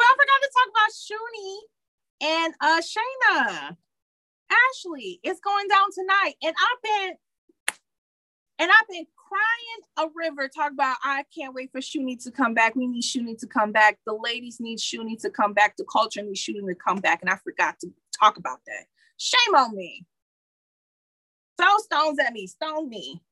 [0.00, 1.58] I forgot to talk about Shuni
[2.22, 3.76] and uh Shayna.
[4.50, 6.34] Ashley it's going down tonight.
[6.42, 7.16] And I've been
[8.58, 12.54] and I've been crying a river, talk about I can't wait for Shuni to come
[12.54, 12.74] back.
[12.76, 13.98] We need Shuni to come back.
[14.06, 15.76] The ladies need Shuni to come back.
[15.76, 17.20] The culture needs Shuni to come back.
[17.20, 18.86] And I forgot to talk about that.
[19.16, 20.04] Shame on me.
[21.58, 23.22] Throw stones at me, stone me.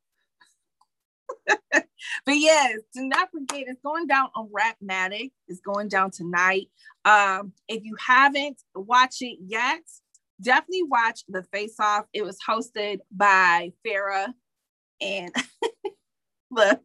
[1.72, 1.84] but
[2.26, 5.32] yes, do not forget it's going down on Rapmatic.
[5.48, 6.68] It's going down tonight.
[7.04, 9.82] Um, if you haven't watched it yet,
[10.40, 12.04] definitely watch the face off.
[12.12, 14.32] It was hosted by Farah.
[15.00, 15.34] And
[16.50, 16.80] look,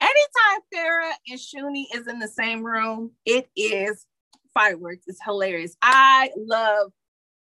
[0.00, 4.06] anytime Farah and Shuni is in the same room, it is
[4.52, 5.04] fireworks.
[5.06, 5.76] It's hilarious.
[5.82, 6.92] I love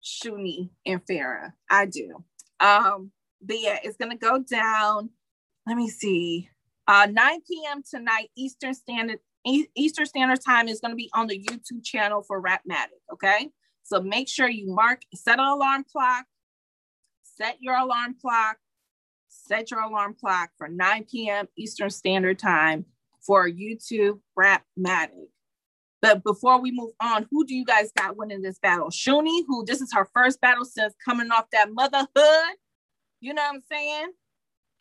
[0.03, 1.53] Shuni and Farah.
[1.69, 2.23] I do.
[2.59, 3.11] Um,
[3.41, 5.09] but yeah, it's gonna go down.
[5.65, 6.49] Let me see.
[6.87, 7.81] Uh, 9 p.m.
[7.89, 9.19] tonight, Eastern Standard
[9.75, 12.99] Eastern Standard Time is gonna be on the YouTube channel for Rapmatic.
[13.11, 13.49] Okay,
[13.83, 16.25] so make sure you mark, set an alarm clock,
[17.23, 18.57] set your alarm clock,
[19.27, 21.47] set your alarm clock for 9 p.m.
[21.57, 22.85] Eastern Standard Time
[23.25, 25.27] for YouTube Rapmatic.
[26.03, 28.89] But before we move on, who do you guys got winning this battle?
[28.89, 32.57] Shuni, who this is her first battle since coming off that motherhood.
[33.21, 34.11] You know what I'm saying?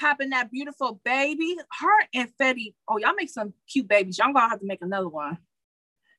[0.00, 1.56] Popping that beautiful baby.
[1.80, 2.74] Her and Fetty.
[2.88, 4.18] Oh, y'all make some cute babies.
[4.18, 5.38] Y'all gonna have to make another one.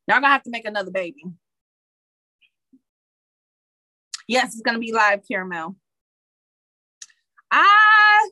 [0.08, 1.26] Y'all gonna have to make another baby.
[4.26, 5.76] Yes, it's gonna be live, Caramel.
[7.52, 8.30] I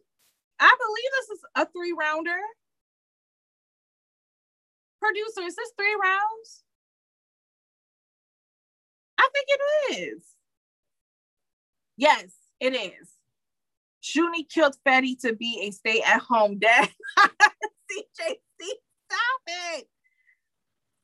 [0.57, 2.39] I believe this is a three rounder.
[5.01, 6.63] Producer, is this three rounds?
[9.19, 10.23] I think it is.
[11.97, 13.09] Yes, it is.
[14.03, 16.89] Shuni killed Fetty to be a stay at home dad.
[17.19, 19.87] CJC, stop it.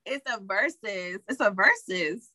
[0.05, 1.21] It's a versus.
[1.27, 2.29] It's a versus.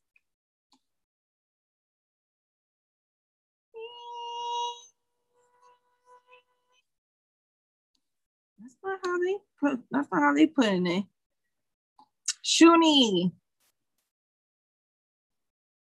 [8.61, 9.81] That's not how they put.
[9.91, 11.05] That's not how they put it.
[12.45, 13.33] Shuni.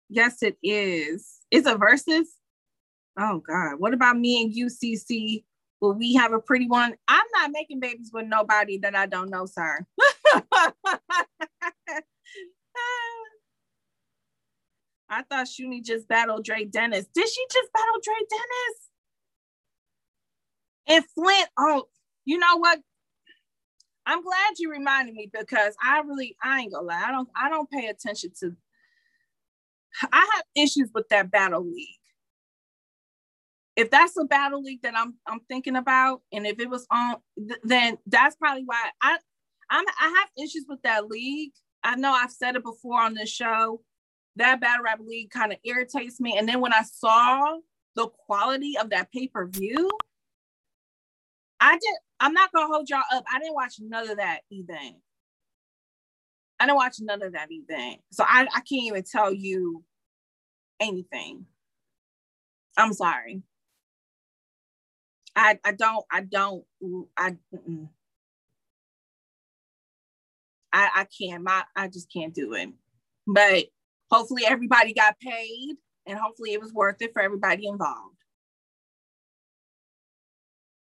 [0.08, 1.40] Yes, it is.
[1.50, 2.28] It's a versus.
[3.18, 3.76] Oh God.
[3.78, 5.44] What about me and UCC?
[5.80, 6.94] Will we have a pretty one?
[7.08, 9.86] I'm not making babies with nobody that I don't know, sir.
[15.08, 17.06] I thought Shuni just battled Dre Dennis.
[17.14, 18.86] Did she just battle Dre Dennis?
[20.88, 21.84] And Flint, oh,
[22.24, 22.80] you know what?
[24.06, 27.02] I'm glad you reminded me because I really I ain't gonna lie.
[27.04, 28.56] I don't I don't pay attention to
[30.12, 31.88] I have issues with that battle league.
[33.74, 37.16] If that's a battle league that I'm I'm thinking about, and if it was on,
[37.64, 39.18] then that's probably why I
[39.70, 41.52] I'm I have issues with that league.
[41.82, 43.82] I know I've said it before on this show.
[44.36, 46.36] That battle rap league kind of irritates me.
[46.38, 47.58] And then when I saw
[47.94, 49.90] the quality of that pay per view,
[51.60, 52.05] I did.
[52.20, 53.24] I'm not gonna hold y'all up.
[53.32, 54.96] I didn't watch none of that event.
[56.58, 59.84] I didn't watch none of that event, so I, I can't even tell you
[60.80, 61.46] anything.
[62.76, 63.42] I'm sorry.
[65.34, 66.64] I I don't I don't
[67.16, 67.36] I
[70.72, 72.70] I I can't my I just can't do it.
[73.26, 73.66] But
[74.10, 75.76] hopefully everybody got paid
[76.06, 78.15] and hopefully it was worth it for everybody involved.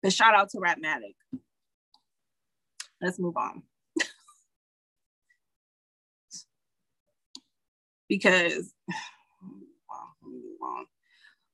[0.02, 1.14] But shout out to Rapmatic.
[3.00, 3.62] Let's move on.
[8.08, 8.72] because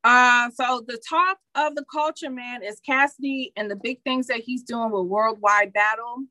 [0.04, 4.40] uh, so the talk of the culture, man, is Cassidy and the big things that
[4.40, 6.24] he's doing with Worldwide Battle.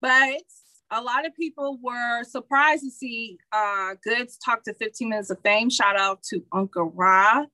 [0.00, 0.42] But
[0.90, 5.40] a lot of people were surprised to see uh, Goodz talk to 15 Minutes of
[5.42, 5.70] Fame.
[5.70, 7.46] Shout out to Uncle Ra.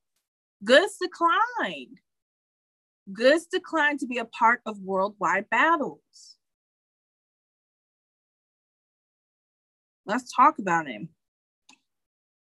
[0.65, 1.99] Goodz declined.
[3.13, 6.37] Goodz declined to be a part of worldwide battles.
[10.07, 11.11] Let's talk about him.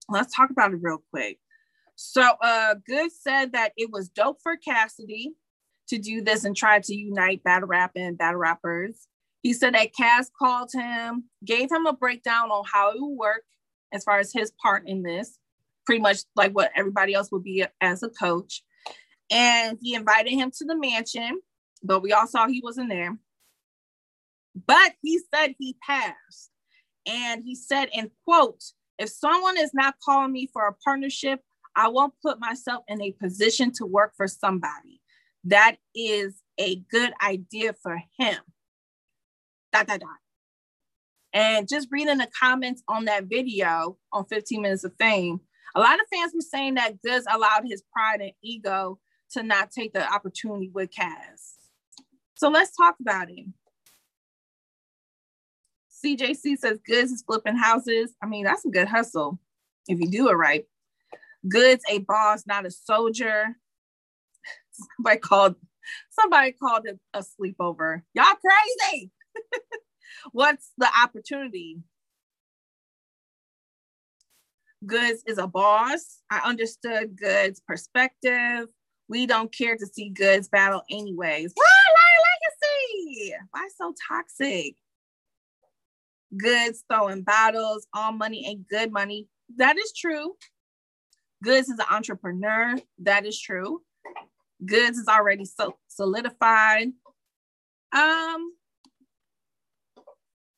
[0.09, 1.38] Let's talk about it real quick.
[1.96, 5.35] So, uh, Goodz said that it was dope for Cassidy
[5.88, 9.07] to do this and try to unite battle rap and battle rappers.
[9.42, 13.44] He said that Cass called him, gave him a breakdown on how it would work
[13.92, 15.38] as far as his part in this,
[15.87, 18.62] pretty much like what everybody else would be as a coach
[19.31, 21.41] and he invited him to the mansion,
[21.83, 23.17] but we all saw he wasn't there.
[24.67, 26.51] But he said he passed.
[27.07, 28.63] And he said, in quote,
[28.99, 31.41] if someone is not calling me for a partnership,
[31.77, 35.01] I won't put myself in a position to work for somebody.
[35.45, 38.39] That is a good idea for him.
[39.72, 40.09] Dot, dot, dot.
[41.33, 45.41] And just reading the comments on that video on 15 Minutes of Fame,
[45.75, 49.01] a lot of fans were saying that Goodz allowed his pride and ego
[49.35, 51.57] to not take the opportunity with Cass.
[52.37, 53.55] So let's talk about him.
[56.05, 58.12] CJC says Goodz is flipping houses.
[58.22, 59.39] I mean, that's a good hustle
[59.89, 60.64] if you do it right.
[61.49, 63.57] Goodz a boss, not a soldier.
[64.97, 65.57] Somebody called
[66.11, 68.03] somebody called it a sleepover.
[68.14, 69.11] Y'all crazy.
[70.32, 71.78] What's the opportunity?
[74.87, 76.20] Goodz is a boss.
[76.30, 78.66] I understood Goodz' perspective.
[79.09, 81.52] We don't care to see Goodz battle anyways.
[81.55, 81.64] Why
[82.62, 83.34] legacy?
[83.50, 84.76] Why so toxic?
[86.36, 89.28] Goodz throwing battles, all money ain't good money.
[89.57, 90.34] That is true.
[91.42, 92.76] Goodz is an entrepreneur.
[92.98, 93.82] That is true.
[94.64, 96.88] Goodz is already so solidified.
[97.92, 98.52] Um,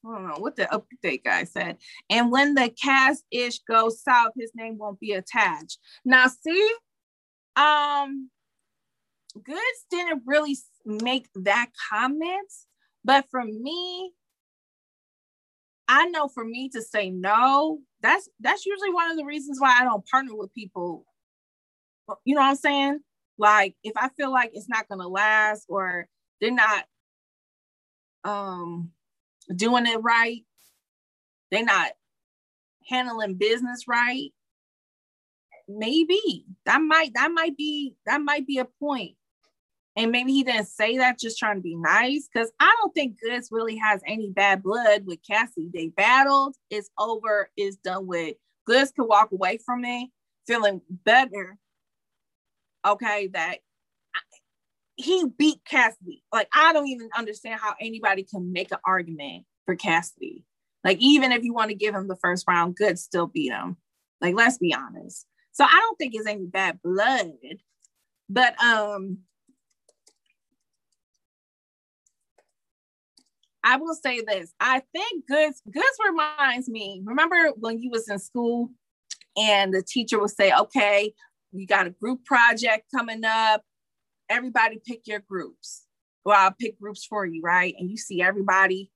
[0.06, 1.78] I don't know what the update guy said.
[2.08, 5.78] And when the cast ish goes south, his name won't be attached.
[6.04, 6.72] Now, see,
[7.56, 8.30] um,
[9.44, 12.50] Goodz didn't really make that comment,
[13.04, 14.12] but for me,
[15.88, 19.76] I know for me to say no, that's that's usually one of the reasons why
[19.78, 21.04] I don't partner with people.
[22.24, 23.00] You know what I'm saying?
[23.38, 26.08] Like if I feel like it's not gonna last or
[26.40, 26.84] they're not
[28.24, 28.90] um
[29.54, 30.44] doing it right,
[31.50, 31.92] they're not
[32.88, 34.32] handling business right,
[35.68, 39.15] maybe that might that might be that might be a point
[39.96, 43.16] and maybe he didn't say that just trying to be nice because I don't think
[43.18, 45.70] Goodz really has any bad blood with Cassie.
[45.72, 48.36] They battled, it's over, it's done with.
[48.66, 50.12] Goodz could walk away from me
[50.46, 51.56] feeling better.
[52.86, 53.58] Okay, that
[54.96, 56.22] he beat Cassidy.
[56.32, 60.44] Like, I don't even understand how anybody can make an argument for Cassidy.
[60.84, 63.76] Like, even if you want to give him the first round, Goodz still beat him.
[64.20, 65.26] Like, let's be honest.
[65.52, 67.32] So I don't think it's any bad blood.
[68.28, 69.18] But um
[73.66, 74.54] I will say this.
[74.60, 77.02] I think Goodz Goodz reminds me.
[77.04, 78.70] Remember when you was in school
[79.36, 81.12] and the teacher would say, "Okay,
[81.50, 83.62] you got a group project coming up.
[84.28, 85.84] Everybody pick your groups."
[86.24, 87.74] Well, I'll pick groups for you, right?
[87.76, 88.92] And you see everybody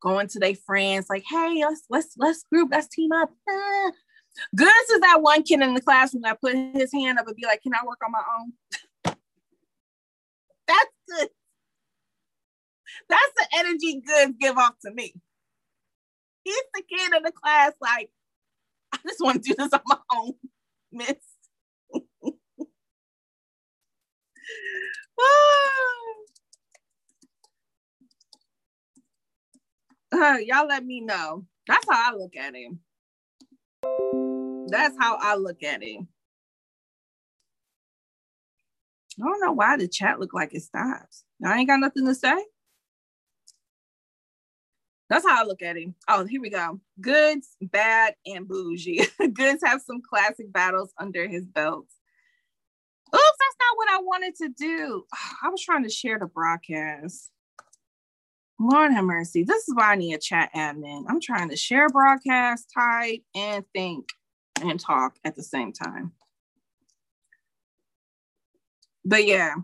[0.00, 3.92] going to their friends, like, "Hey, let's let's let's group, let's team up." Ah.
[4.56, 7.44] Goodz is that one kid in the classroom that put his hand up and be
[7.44, 8.52] like, "Can I work on my own?"
[10.66, 11.28] That's good.
[13.08, 15.14] That's the energy Goodz give off to me.
[16.44, 18.10] He's the kid in the class, like,
[18.92, 20.32] I just want to do this on my own,
[20.92, 21.14] miss.
[30.12, 31.44] uh, y'all let me know.
[31.66, 32.80] That's how I look at him.
[34.68, 36.08] That's how I look at him.
[39.20, 41.24] I don't know why the chat look like it stops.
[41.44, 42.36] I ain't got nothing to say.
[45.08, 45.94] That's how I look at him.
[46.08, 46.80] Oh, here we go.
[47.00, 49.06] Goodz, bad, and bougie.
[49.32, 51.86] Goodz have some classic battles under his belt.
[53.14, 55.04] Oops, that's not what I wanted to do.
[55.42, 57.30] I was trying to share the broadcast.
[58.60, 59.44] Lord have mercy.
[59.44, 61.04] This is why I need a chat admin.
[61.08, 64.08] I'm trying to share broadcast, type, and think
[64.60, 66.12] and talk at the same time.
[69.04, 69.54] But yeah.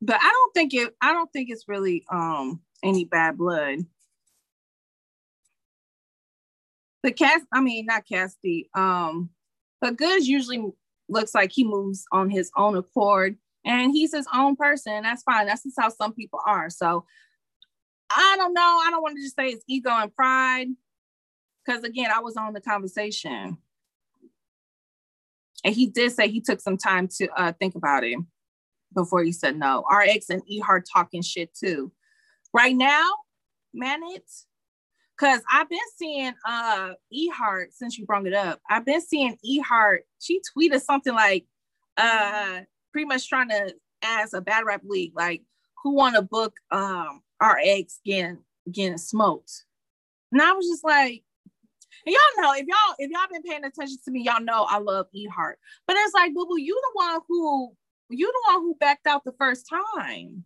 [0.00, 3.80] But I don't think it I don't think it's really um any bad blood
[7.02, 9.30] the cast, I mean, not Cassidy, um,
[9.80, 10.64] but Goodz usually
[11.08, 15.02] looks like he moves on his own accord and he's his own person.
[15.02, 15.46] That's fine.
[15.46, 16.70] That's just how some people are.
[16.70, 17.04] So
[18.10, 18.80] I don't know.
[18.84, 20.68] I don't want to just say it's ego and pride.
[21.64, 23.58] Because again, I was on the conversation.
[25.64, 28.18] And he did say he took some time to uh, think about it
[28.94, 29.84] before he said no.
[29.90, 31.92] RX and Ehart talking shit too.
[32.54, 33.10] Right now,
[33.74, 34.46] man, it's
[35.18, 38.60] Cause I've been seeing uh Ehart since you brought it up.
[38.70, 39.98] I've been seeing Ehart.
[40.20, 41.44] She tweeted something like
[41.96, 42.60] uh
[42.92, 45.42] pretty much trying to ask a bad rap league, like
[45.82, 48.38] who want to book um RX getting
[48.70, 49.64] getting smoked.
[50.30, 51.24] And I was just like,
[52.06, 55.06] y'all know if y'all if y'all been paying attention to me, y'all know I love
[55.16, 55.54] Ehart.
[55.88, 57.72] But it's like, boo boo, you the one who
[58.10, 60.44] you the one who backed out the first time.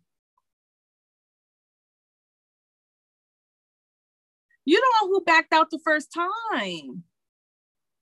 [4.65, 7.05] You the one who backed out the first time.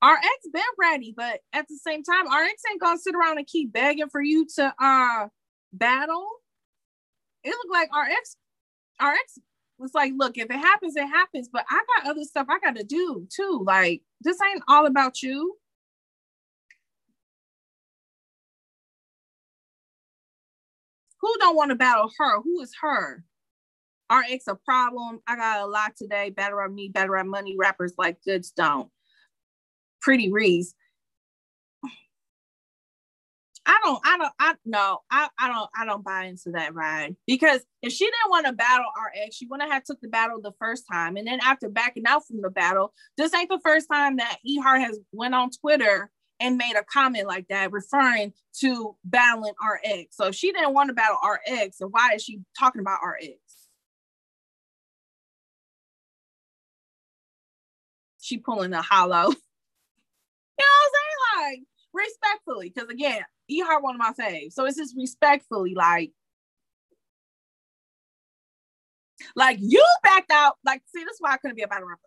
[0.02, 3.72] RX been ready, but at the same time, RX ain't gonna sit around and keep
[3.72, 5.28] begging for you to uh
[5.72, 6.26] battle.
[7.44, 8.36] It looked like our RX
[9.00, 9.38] RX
[9.78, 12.84] was like, look, if it happens, it happens, but I got other stuff I gotta
[12.84, 13.62] do too.
[13.64, 15.56] Like, this ain't all about you.
[21.20, 22.40] Who don't want to battle her?
[22.42, 23.24] Who is her?
[24.10, 25.20] RX a problem.
[25.26, 26.30] I got a lot today.
[26.30, 27.56] Better on me, better on money.
[27.58, 28.90] Rappers like Goodz don't.
[30.00, 30.74] Pretty Reese.
[33.66, 37.14] I don't, I don't, I no, I, I don't, I don't buy into that ride
[37.26, 40.54] because if she didn't want to battle RX, she wouldn't have took the battle the
[40.58, 44.16] first time, and then after backing out from the battle, this ain't the first time
[44.16, 49.52] that Ehart has went on Twitter and made a comment like that, referring to battling
[49.62, 50.16] RX.
[50.16, 53.49] So if she didn't want to battle RX, then why is she talking about RX?
[58.30, 59.28] She pulling a hollow.
[59.28, 59.34] you
[60.58, 60.92] know what
[61.36, 61.58] I'm saying?
[61.58, 61.60] Like,
[61.92, 64.52] respectfully, because again, E Heart one of my faves.
[64.52, 66.12] So it's just respectfully, like,
[69.36, 70.54] like you backed out.
[70.64, 72.00] Like, see, this is why I couldn't be a battle rapper.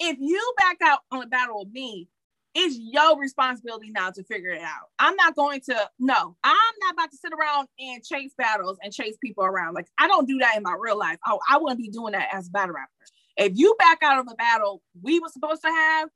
[0.00, 2.08] If you back out on a battle with me,
[2.54, 4.90] it's your responsibility now to figure it out.
[4.98, 8.92] I'm not going to, no, I'm not about to sit around and chase battles and
[8.92, 9.74] chase people around.
[9.74, 11.18] Like, I don't do that in my real life.
[11.26, 12.90] Oh, I wouldn't be doing that as a battle rapper.
[13.36, 16.08] If you back out of a battle we were supposed to have,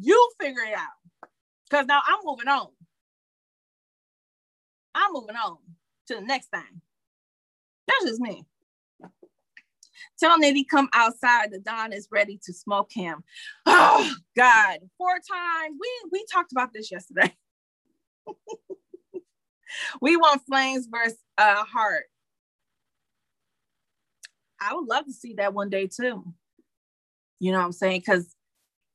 [0.00, 1.28] you figure it out.
[1.68, 2.68] Because now I'm moving on.
[4.94, 5.58] I'm moving on
[6.08, 6.80] to the next thing.
[7.86, 8.44] That's just me.
[10.18, 11.52] Tell Nitty come outside.
[11.52, 13.22] The Don is ready to smoke him.
[13.68, 15.76] Oh God, four times.
[15.80, 17.34] We we talked about this yesterday.
[20.00, 22.04] we want Flames versus uh Heart.
[24.60, 26.24] I would love to see that one day too.
[27.38, 28.00] You know what I'm saying?
[28.00, 28.34] Because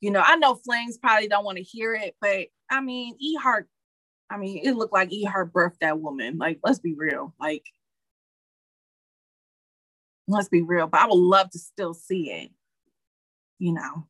[0.01, 3.35] you know, I know Flames probably don't want to hear it, but I mean, E
[3.35, 3.69] Heart,
[4.31, 6.37] I mean, it looked like E Heart birthed that woman.
[6.39, 7.35] Like, let's be real.
[7.39, 7.63] Like,
[10.27, 12.49] let's be real, but I would love to still see it,
[13.59, 14.07] you know.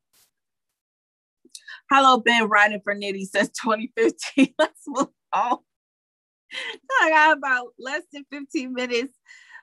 [1.92, 4.54] Hello, been writing for Nitty since 2015.
[4.58, 5.58] Let's move on.
[7.02, 9.14] I got about less than 15 minutes.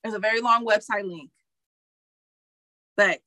[0.04, 1.30] It's a very long website link,
[2.98, 3.22] but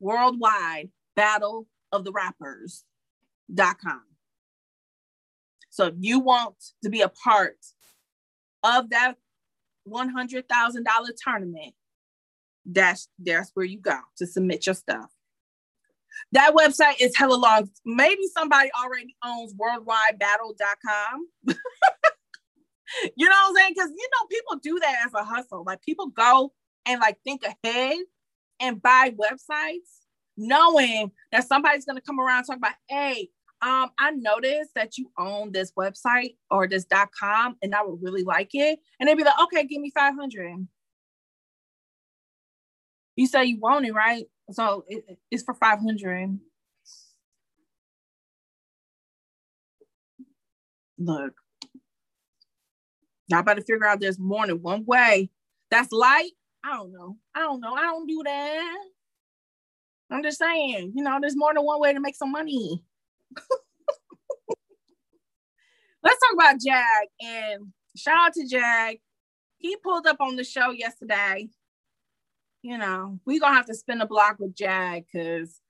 [0.00, 4.11] worldwide battle of the rappers.com.
[5.72, 6.54] So if you want
[6.84, 7.56] to be a part
[8.62, 9.14] of that
[9.88, 10.44] $100,000
[11.24, 11.74] tournament,
[12.66, 15.10] that's that's where you go to submit your stuff.
[16.32, 17.70] That website is hella long.
[17.86, 21.26] Maybe somebody already owns worldwidebattle.com.
[23.16, 23.72] you know what I'm saying?
[23.74, 25.64] Because you know, people do that as a hustle.
[25.66, 26.52] Like people go
[26.84, 27.96] and like think ahead
[28.60, 30.02] and buy websites,
[30.36, 33.30] knowing that somebody's gonna come around and talk about, hey,
[33.62, 36.84] um, I noticed that you own this website or this
[37.18, 38.80] .com, and I would really like it.
[38.98, 40.66] And they'd be like, okay, give me 500.
[43.14, 44.24] You say you want it, right?
[44.50, 46.40] So it, it's for 500.
[50.98, 51.34] Look,
[53.28, 55.30] y'all about to figure out there's more than one way.
[55.70, 56.32] That's light.
[56.64, 57.16] I don't know.
[57.34, 57.74] I don't know.
[57.74, 58.84] I don't do that.
[60.10, 62.82] I'm just saying, you know, there's more than one way to make some money.
[66.02, 68.98] Let's talk about Jag and shout out to Jag.
[69.58, 71.48] He pulled up on the show yesterday.
[72.62, 75.60] You know, we gonna have to spin a block with Jag because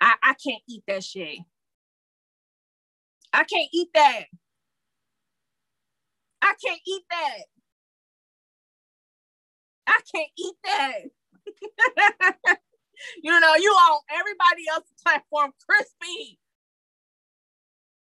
[0.00, 1.38] I, I can't eat that shit.
[3.32, 4.24] I can't eat that.
[6.40, 7.44] I can't eat that.
[9.86, 10.98] I can't eat that.
[13.22, 16.38] you know, you on everybody else's platform crispy.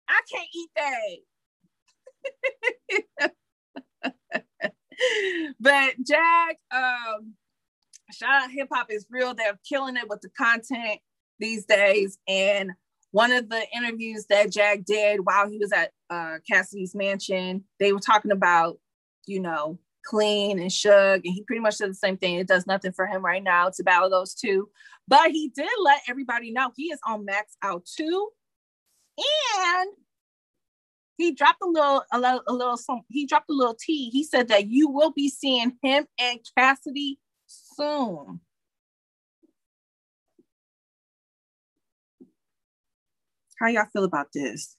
[0.08, 1.16] I can't eat that.
[5.60, 7.34] but Jag, um,
[8.12, 9.34] shout out hip hop is real.
[9.34, 11.00] They're killing it with the content
[11.38, 12.18] these days.
[12.28, 12.72] And
[13.10, 17.92] one of the interviews that Jag did while he was at uh, Cassidy's mansion, they
[17.92, 18.78] were talking about,
[19.26, 22.36] you know, clean and Suge, and he pretty much said the same thing.
[22.36, 24.68] It does nothing for him right now to battle those two,
[25.08, 28.28] but he did let everybody know he is on max out too,
[29.18, 29.90] and
[31.16, 33.02] he dropped a little, a little, a little some.
[33.08, 34.10] He dropped a little tea.
[34.10, 38.40] He said that you will be seeing him and Cassidy soon.
[43.58, 44.76] How y'all feel about this?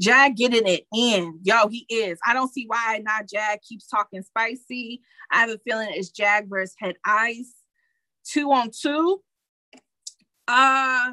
[0.00, 1.40] Jag getting it in.
[1.42, 2.18] Yo, he is.
[2.24, 5.02] I don't see why not Jag keeps talking spicy.
[5.30, 7.52] I have a feeling it's Jag versus Head Ice.
[8.24, 9.20] Two on two.
[10.48, 11.10] Uh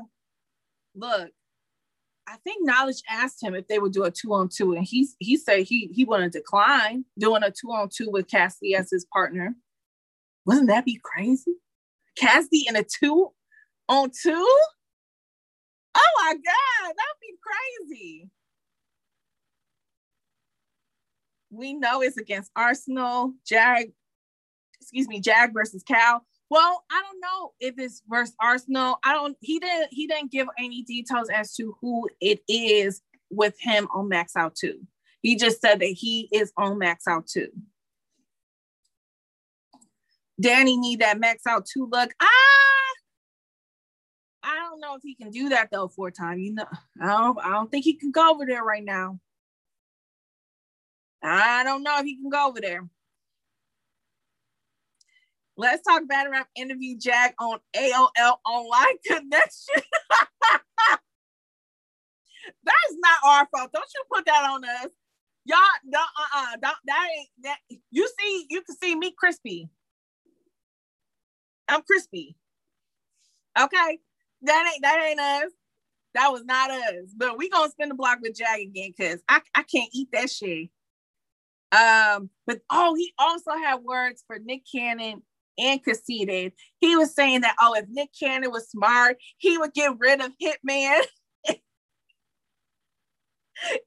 [0.95, 1.31] look,
[2.27, 5.07] I think Knowledge asked him if they would do a two on two, and he
[5.19, 9.05] he said he he wouldn't decline doing a two on two with Cassidy as his
[9.11, 9.55] partner.
[10.45, 11.55] Wouldn't that be crazy?
[12.17, 13.31] Cassidy in a two
[13.89, 14.47] on two?
[15.95, 18.29] Oh my god, that'd be crazy.
[21.51, 23.91] We know it's against Arsonal, Jag,
[24.81, 26.25] excuse me, Jag versus Cal.
[26.53, 28.97] Well, I don't know if it's versus Arsonal.
[29.03, 29.35] I don't.
[29.41, 29.87] He didn't.
[29.89, 33.01] He didn't give any details as to who it is
[33.31, 34.81] with him on Max Out Two.
[35.23, 37.47] He just said that he is on Max Out Two.
[40.39, 42.11] Danny need that Max Out Two look.
[42.21, 42.27] Ah,
[44.43, 46.37] I don't know if he can do that though for a time.
[46.37, 46.67] You know,
[47.01, 49.19] I don't I don't think he can go over there right now.
[51.23, 52.87] I don't know if he can go over there.
[55.55, 59.83] Let's talk battle rap interview Jag on AOL online connection.
[62.63, 63.71] That's not our fault.
[63.71, 64.91] Don't you put that on us.
[65.45, 65.59] Y'all
[65.91, 66.57] don't uh-uh.
[66.61, 67.57] Don't that ain't that
[67.91, 69.69] you see you can see me crispy.
[71.67, 72.35] I'm crispy.
[73.59, 73.99] Okay.
[74.43, 75.51] That ain't that ain't us.
[76.15, 77.13] That was not us.
[77.15, 80.29] But we gonna spin the block with Jag again because I, I can't eat that
[80.29, 80.69] shit.
[81.71, 85.23] Um, but oh, he also had words for Nick Cannon
[85.57, 86.53] and conceited.
[86.79, 90.31] He was saying that oh, if Nick Cannon was smart, he would get rid of
[90.41, 91.01] Hitman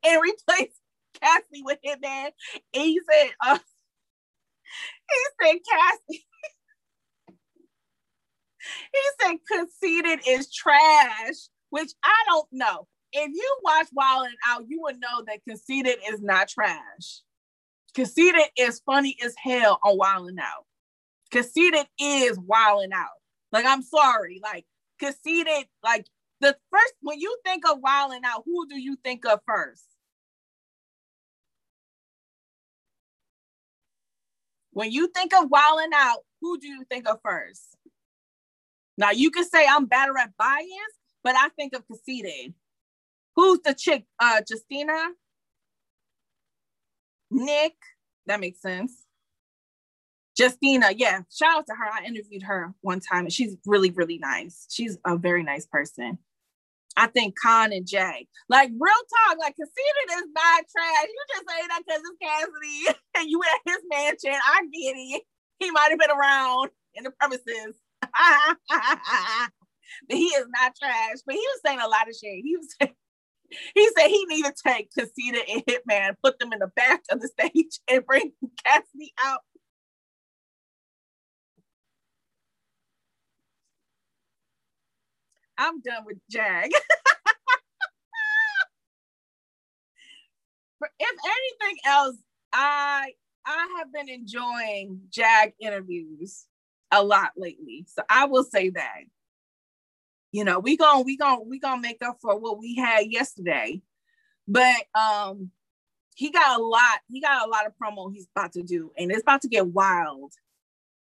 [0.05, 0.73] and replace
[1.21, 2.31] Cassie with Hitman.
[2.75, 3.59] And he said, uh,
[5.11, 6.27] he said Cassie.
[8.93, 12.87] he said conceited is trash, which I don't know.
[13.13, 17.23] If you watch Wild and Out, you would know that conceited is not trash.
[17.95, 20.67] Conceited is funny as hell on Wild and Out.
[21.37, 23.09] Conceited is Wild and Out.
[23.53, 24.65] Like I'm sorry, like
[24.99, 26.07] conceited, like
[26.41, 29.85] the first when you think of Wild and Out, who do you think of first?
[34.73, 37.77] When you think of wilding out, who do you think of first?
[38.99, 40.69] Now you can say I'm better at bias,
[41.25, 42.53] but I think of conceited.
[43.37, 44.05] Who's the chick?
[44.21, 45.11] Uh, Justina,
[47.31, 47.75] Nick.
[48.27, 49.06] That makes sense.
[50.39, 51.23] Justina, yeah.
[51.33, 51.87] Shout out to her.
[51.87, 54.67] I interviewed her one time, and she's really, really nice.
[54.71, 56.19] She's a very nice person.
[56.97, 58.27] I think Khan and Jay.
[58.49, 58.95] Like real
[59.27, 61.05] talk, like conceited is not trash.
[61.05, 64.33] You just say that because it's Cassidy and you at his mansion.
[64.33, 65.23] I get it.
[65.59, 67.77] He might have been around in the premises.
[68.03, 68.57] but
[70.17, 71.17] he is not trash.
[71.27, 72.43] But he was saying a lot of shit.
[72.43, 72.95] He was saying,
[73.75, 77.21] he said he needed to take Conceited and Hitman, put them in the back of
[77.21, 78.33] the stage, and bring
[78.65, 79.41] Cassidy out.
[85.59, 86.71] I'm done with Jag.
[90.99, 92.17] if anything else,
[92.53, 93.13] I
[93.45, 96.47] I have been enjoying Jag interviews
[96.91, 97.87] a lot lately.
[97.89, 99.01] So I will say that.
[100.33, 103.07] You know, we going we going we going to make up for what we had
[103.07, 103.81] yesterday.
[104.49, 105.51] But um
[106.15, 109.11] he got a lot he got a lot of promo he's about to do and
[109.11, 110.33] it's about to get wild.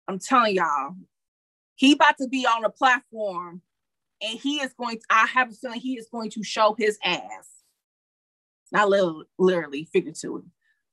[0.08, 0.96] I'm telling y'all.
[1.76, 3.62] He about to be on a platform
[4.22, 6.98] and he is going to, I have a feeling he is going to show his
[7.04, 7.50] ass.
[8.72, 10.44] Not literally, literally figuratively.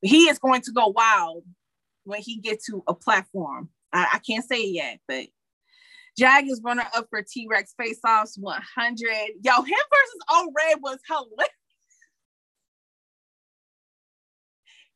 [0.01, 1.43] He is going to go wild
[2.03, 3.69] when he gets to a platform.
[3.93, 5.27] I, I can't say it yet, but
[6.17, 9.07] Jag is runner up for T Rex Face Offs 100.
[9.41, 11.53] Yo, him versus O Red was hilarious.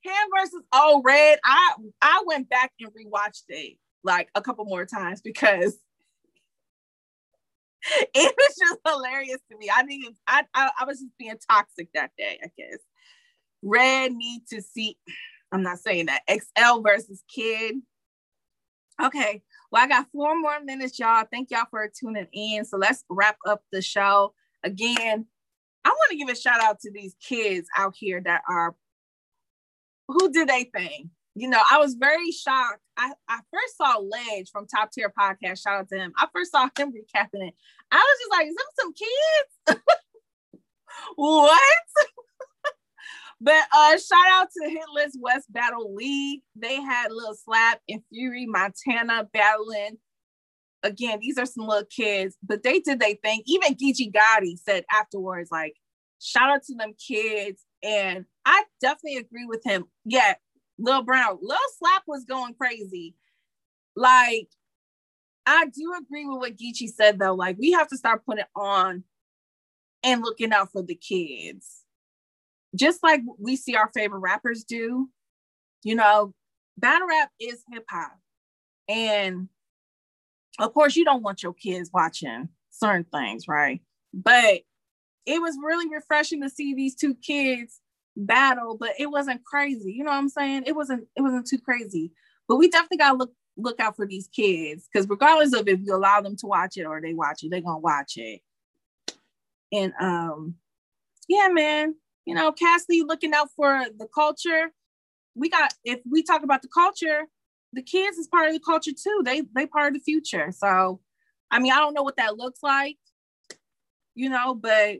[0.01, 1.39] Him versus O Red.
[1.45, 5.77] I I went back and rewatched it like a couple more times because
[8.13, 9.69] it was just hilarious to me.
[9.75, 12.79] I think I, I I was just being toxic that day, I guess.
[13.61, 14.97] Red need to see.
[15.51, 16.21] I'm not saying that.
[16.29, 17.75] XL versus Kid.
[19.01, 19.41] Okay.
[19.71, 21.25] Well, I got four more minutes, y'all.
[21.31, 22.65] Thank y'all for tuning in.
[22.65, 24.33] So let's wrap up the show.
[24.63, 25.25] Again,
[25.83, 28.75] I want to give a shout out to these kids out here that are
[30.07, 32.79] who did they thing you know, I was very shocked.
[32.97, 35.63] I, I first saw Ledge from Top Tier Podcast.
[35.63, 36.13] Shout out to him.
[36.17, 37.53] I first saw him recapping it.
[37.91, 39.81] I was just like, is them some kids?
[41.15, 41.61] what?
[43.41, 46.41] but uh shout out to Hitless West Battle League.
[46.55, 49.97] They had Little Slap and Fury Montana battling.
[50.83, 53.41] Again, these are some little kids, but they did they thing.
[53.45, 55.75] Even Geechi Gotti said afterwards, like,
[56.19, 57.63] shout out to them kids.
[57.81, 59.85] And I definitely agree with him.
[60.03, 60.33] Yeah,
[60.79, 63.15] Lil Brown, Lil Slap was going crazy.
[63.95, 64.49] Like,
[65.45, 67.35] I do agree with what Geechi said though.
[67.35, 69.03] Like, we have to start putting on
[70.03, 71.83] and looking out for the kids.
[72.75, 75.09] Just like we see our favorite rappers do.
[75.83, 76.33] You know,
[76.77, 78.17] battle rap is hip hop.
[78.87, 79.49] And
[80.59, 83.81] of course, you don't want your kids watching certain things, right?
[84.13, 84.61] But
[85.25, 87.79] it was really refreshing to see these two kids
[88.17, 89.93] battle, but it wasn't crazy.
[89.93, 90.63] You know what I'm saying?
[90.67, 92.11] It wasn't it wasn't too crazy.
[92.47, 95.95] But we definitely gotta look look out for these kids because regardless of if you
[95.95, 98.41] allow them to watch it or they watch it, they're gonna watch it.
[99.71, 100.55] And um,
[101.29, 101.95] yeah, man,
[102.25, 104.71] you know, Cassidy looking out for the culture.
[105.35, 107.23] We got if we talk about the culture,
[107.73, 109.21] the kids is part of the culture too.
[109.25, 110.51] They they part of the future.
[110.51, 111.01] So
[111.51, 112.97] I mean, I don't know what that looks like.
[114.15, 114.97] you know, but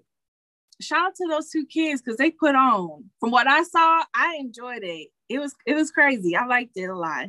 [0.81, 3.05] shout out to those two kids because they put on.
[3.19, 5.09] From what I saw, I enjoyed it.
[5.29, 6.35] It was it was crazy.
[6.35, 7.27] I liked it a lot.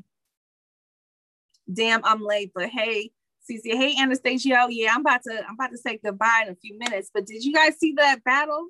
[1.73, 3.11] Damn, I'm late, but hey,
[3.51, 4.67] Cece, hey Anastasia.
[4.69, 7.11] Yeah, I'm about to I'm about to say goodbye in a few minutes.
[7.13, 8.69] But did you guys see that battle?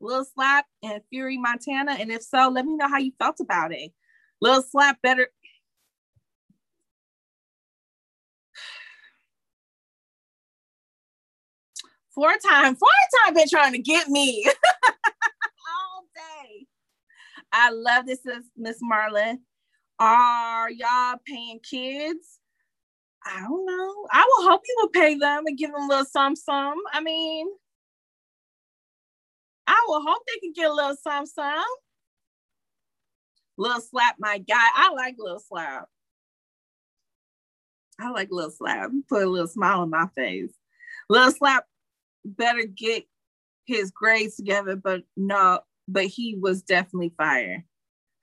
[0.00, 1.92] Lil Slap and Fury Montana?
[1.92, 3.92] And if so, let me know how you felt about it.
[4.40, 5.28] Lil Slap better
[12.14, 12.88] four time, four
[13.24, 14.46] time been trying to get me
[14.84, 16.66] all day.
[17.52, 18.20] I love this,
[18.56, 19.40] Miss Marlin.
[19.98, 22.40] Are y'all paying kids?
[23.24, 24.06] I don't know.
[24.12, 26.78] I will hope you will pay them and give them a little some some.
[26.92, 27.48] I mean,
[29.66, 31.64] I will hope they can get a little some some.
[33.56, 34.56] Little slap, my guy.
[34.74, 35.88] I like little slap.
[38.00, 38.90] I like little slap.
[39.08, 40.52] Put a little smile on my face.
[41.08, 41.64] Little slap
[42.24, 43.04] better get
[43.66, 47.64] his grades together, but no, but he was definitely fire.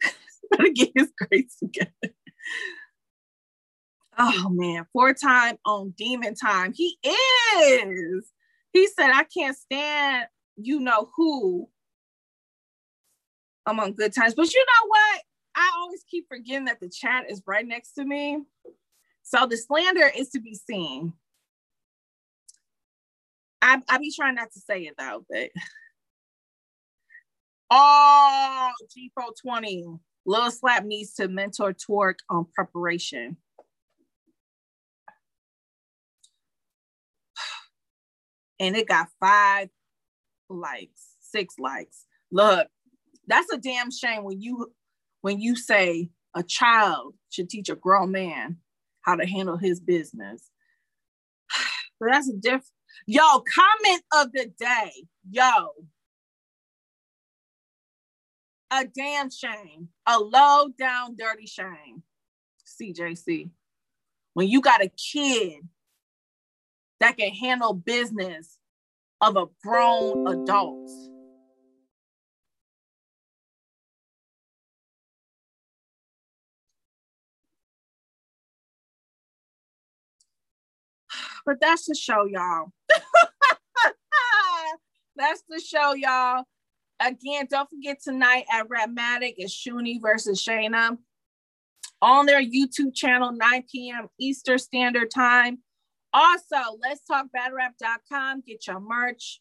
[0.51, 2.15] better get his grades together.
[4.17, 6.73] Oh man, four time on demon time.
[6.75, 8.29] He is.
[8.73, 10.27] He said, I can't stand
[10.57, 11.69] you know who
[13.65, 14.33] among good times.
[14.35, 15.21] But you know what?
[15.55, 18.39] I always keep forgetting that the chat is right next to me.
[19.23, 21.13] So the slander is to be seen.
[23.61, 25.49] I, I be trying not to say it though, but
[27.69, 28.71] oh
[29.47, 29.99] G420.
[30.25, 33.37] Lil Slap needs to mentor Torque on preparation.
[38.59, 39.69] And it got five
[40.47, 42.05] likes, six likes.
[42.31, 42.67] Look,
[43.25, 44.71] that's a damn shame when you
[45.21, 48.57] when you say a child should teach a grown man
[49.01, 50.49] how to handle his business.
[51.99, 52.65] but that's a different
[53.05, 54.91] Yo, comment of the day.
[55.29, 55.69] Yo.
[58.71, 59.89] A damn shame.
[60.07, 62.03] A low down dirty shame.
[62.65, 63.49] CJC.
[64.33, 65.67] When you got a kid
[67.01, 68.57] that can handle business
[69.19, 70.89] of a grown adult.
[81.45, 82.71] But that's the show, y'all.
[85.15, 86.43] that's the show, y'all.
[86.99, 90.97] Again, don't forget tonight at Rapmatic is Shuni versus Shayna
[92.01, 94.07] on their YouTube channel, 9 p.m.
[94.19, 95.59] Eastern Standard Time.
[96.13, 98.43] Also, let's talk battlerap.com.
[98.45, 99.39] Get your merch.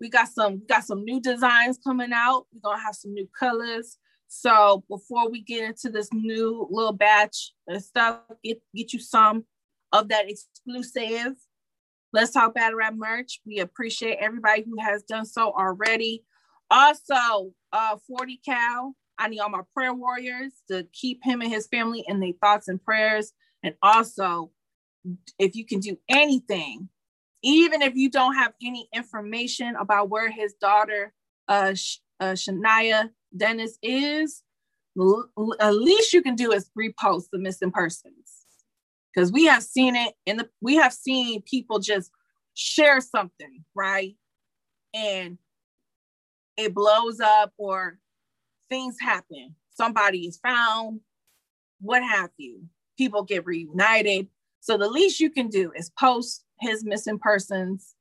[0.00, 2.46] We got some got some new designs coming out.
[2.52, 3.98] We're gonna have some new colors.
[4.28, 9.44] So before we get into this new little batch of stuff, get get you some
[9.92, 11.34] of that exclusive.
[12.12, 13.40] Let's talk battle rap merch.
[13.46, 16.24] We appreciate everybody who has done so already.
[16.70, 18.94] Also, uh, 40 Cal.
[19.18, 22.68] I need all my prayer warriors to keep him and his family in their thoughts
[22.68, 23.32] and prayers.
[23.62, 24.50] And also,
[25.38, 26.88] if you can do anything,
[27.42, 31.12] even if you don't have any information about where his daughter,
[31.48, 31.74] uh,
[32.20, 34.42] uh Shania Dennis is,
[34.98, 35.30] l-
[35.60, 38.41] at least you can do is repost the missing persons
[39.12, 42.10] because we have seen it in the we have seen people just
[42.54, 44.14] share something right?
[44.94, 45.38] And
[46.56, 47.98] it blows up or
[48.68, 49.54] things happen.
[49.74, 51.00] Somebody is found
[51.80, 52.64] what have you.
[52.98, 54.28] People get reunited.
[54.60, 57.94] So the least you can do is post his missing persons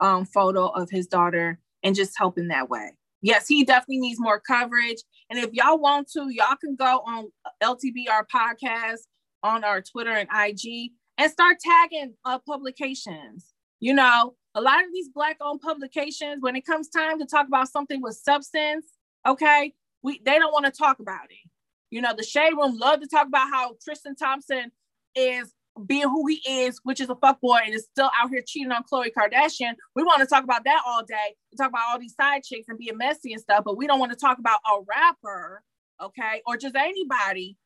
[0.00, 2.90] um, photo of his daughter and just help in that way.
[3.22, 4.98] Yes he definitely needs more coverage.
[5.30, 7.30] And if y'all want to y'all can go on
[7.62, 9.06] ltbr podcast
[9.42, 13.46] on our Twitter and IG and start tagging uh, publications.
[13.80, 17.46] You know, a lot of these Black owned publications, when it comes time to talk
[17.46, 18.86] about something with substance,
[19.26, 19.72] okay,
[20.02, 21.50] we they don't want to talk about it.
[21.90, 24.70] You know, the Shade Room love to talk about how Tristan Thompson
[25.14, 25.52] is
[25.86, 28.72] being who he is, which is a fuck boy, and is still out here cheating
[28.72, 29.74] on Khloe Kardashian.
[29.96, 32.68] We want to talk about that all day and talk about all these side chicks
[32.68, 35.62] and being messy and stuff, but we don't want to talk about a rapper,
[36.02, 37.56] okay, or just anybody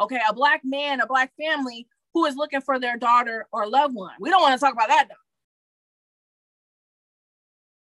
[0.00, 3.94] okay, a black man, a black family who is looking for their daughter or loved
[3.94, 4.14] one.
[4.20, 5.14] We don't want to talk about that though.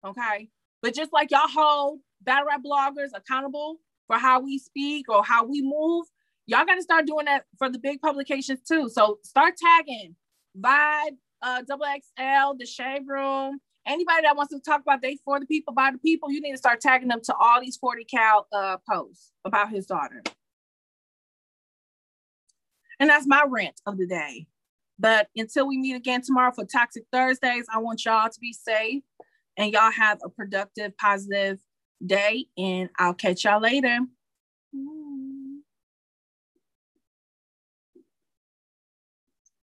[0.10, 0.50] Okay.
[0.82, 5.46] But just like y'all hold battle rap bloggers accountable for how we speak or how
[5.46, 6.06] we move,
[6.46, 8.90] y'all got to start doing that for the big publications too.
[8.90, 10.16] So start tagging
[10.60, 15.46] Vibe, uh, XL, The Shade Room, anybody that wants to talk about they for the
[15.46, 18.48] people, by the people, you need to start tagging them to all these 40 cal
[18.54, 20.24] uh, posts about his daughter.
[23.00, 24.48] And that's my rant of the day.
[25.00, 29.04] But until we meet again tomorrow for Toxic Thursdays, I want y'all to be safe.
[29.58, 31.60] and y'all have a productive, positive
[32.06, 32.46] day.
[32.58, 34.00] And I'll catch y'all later.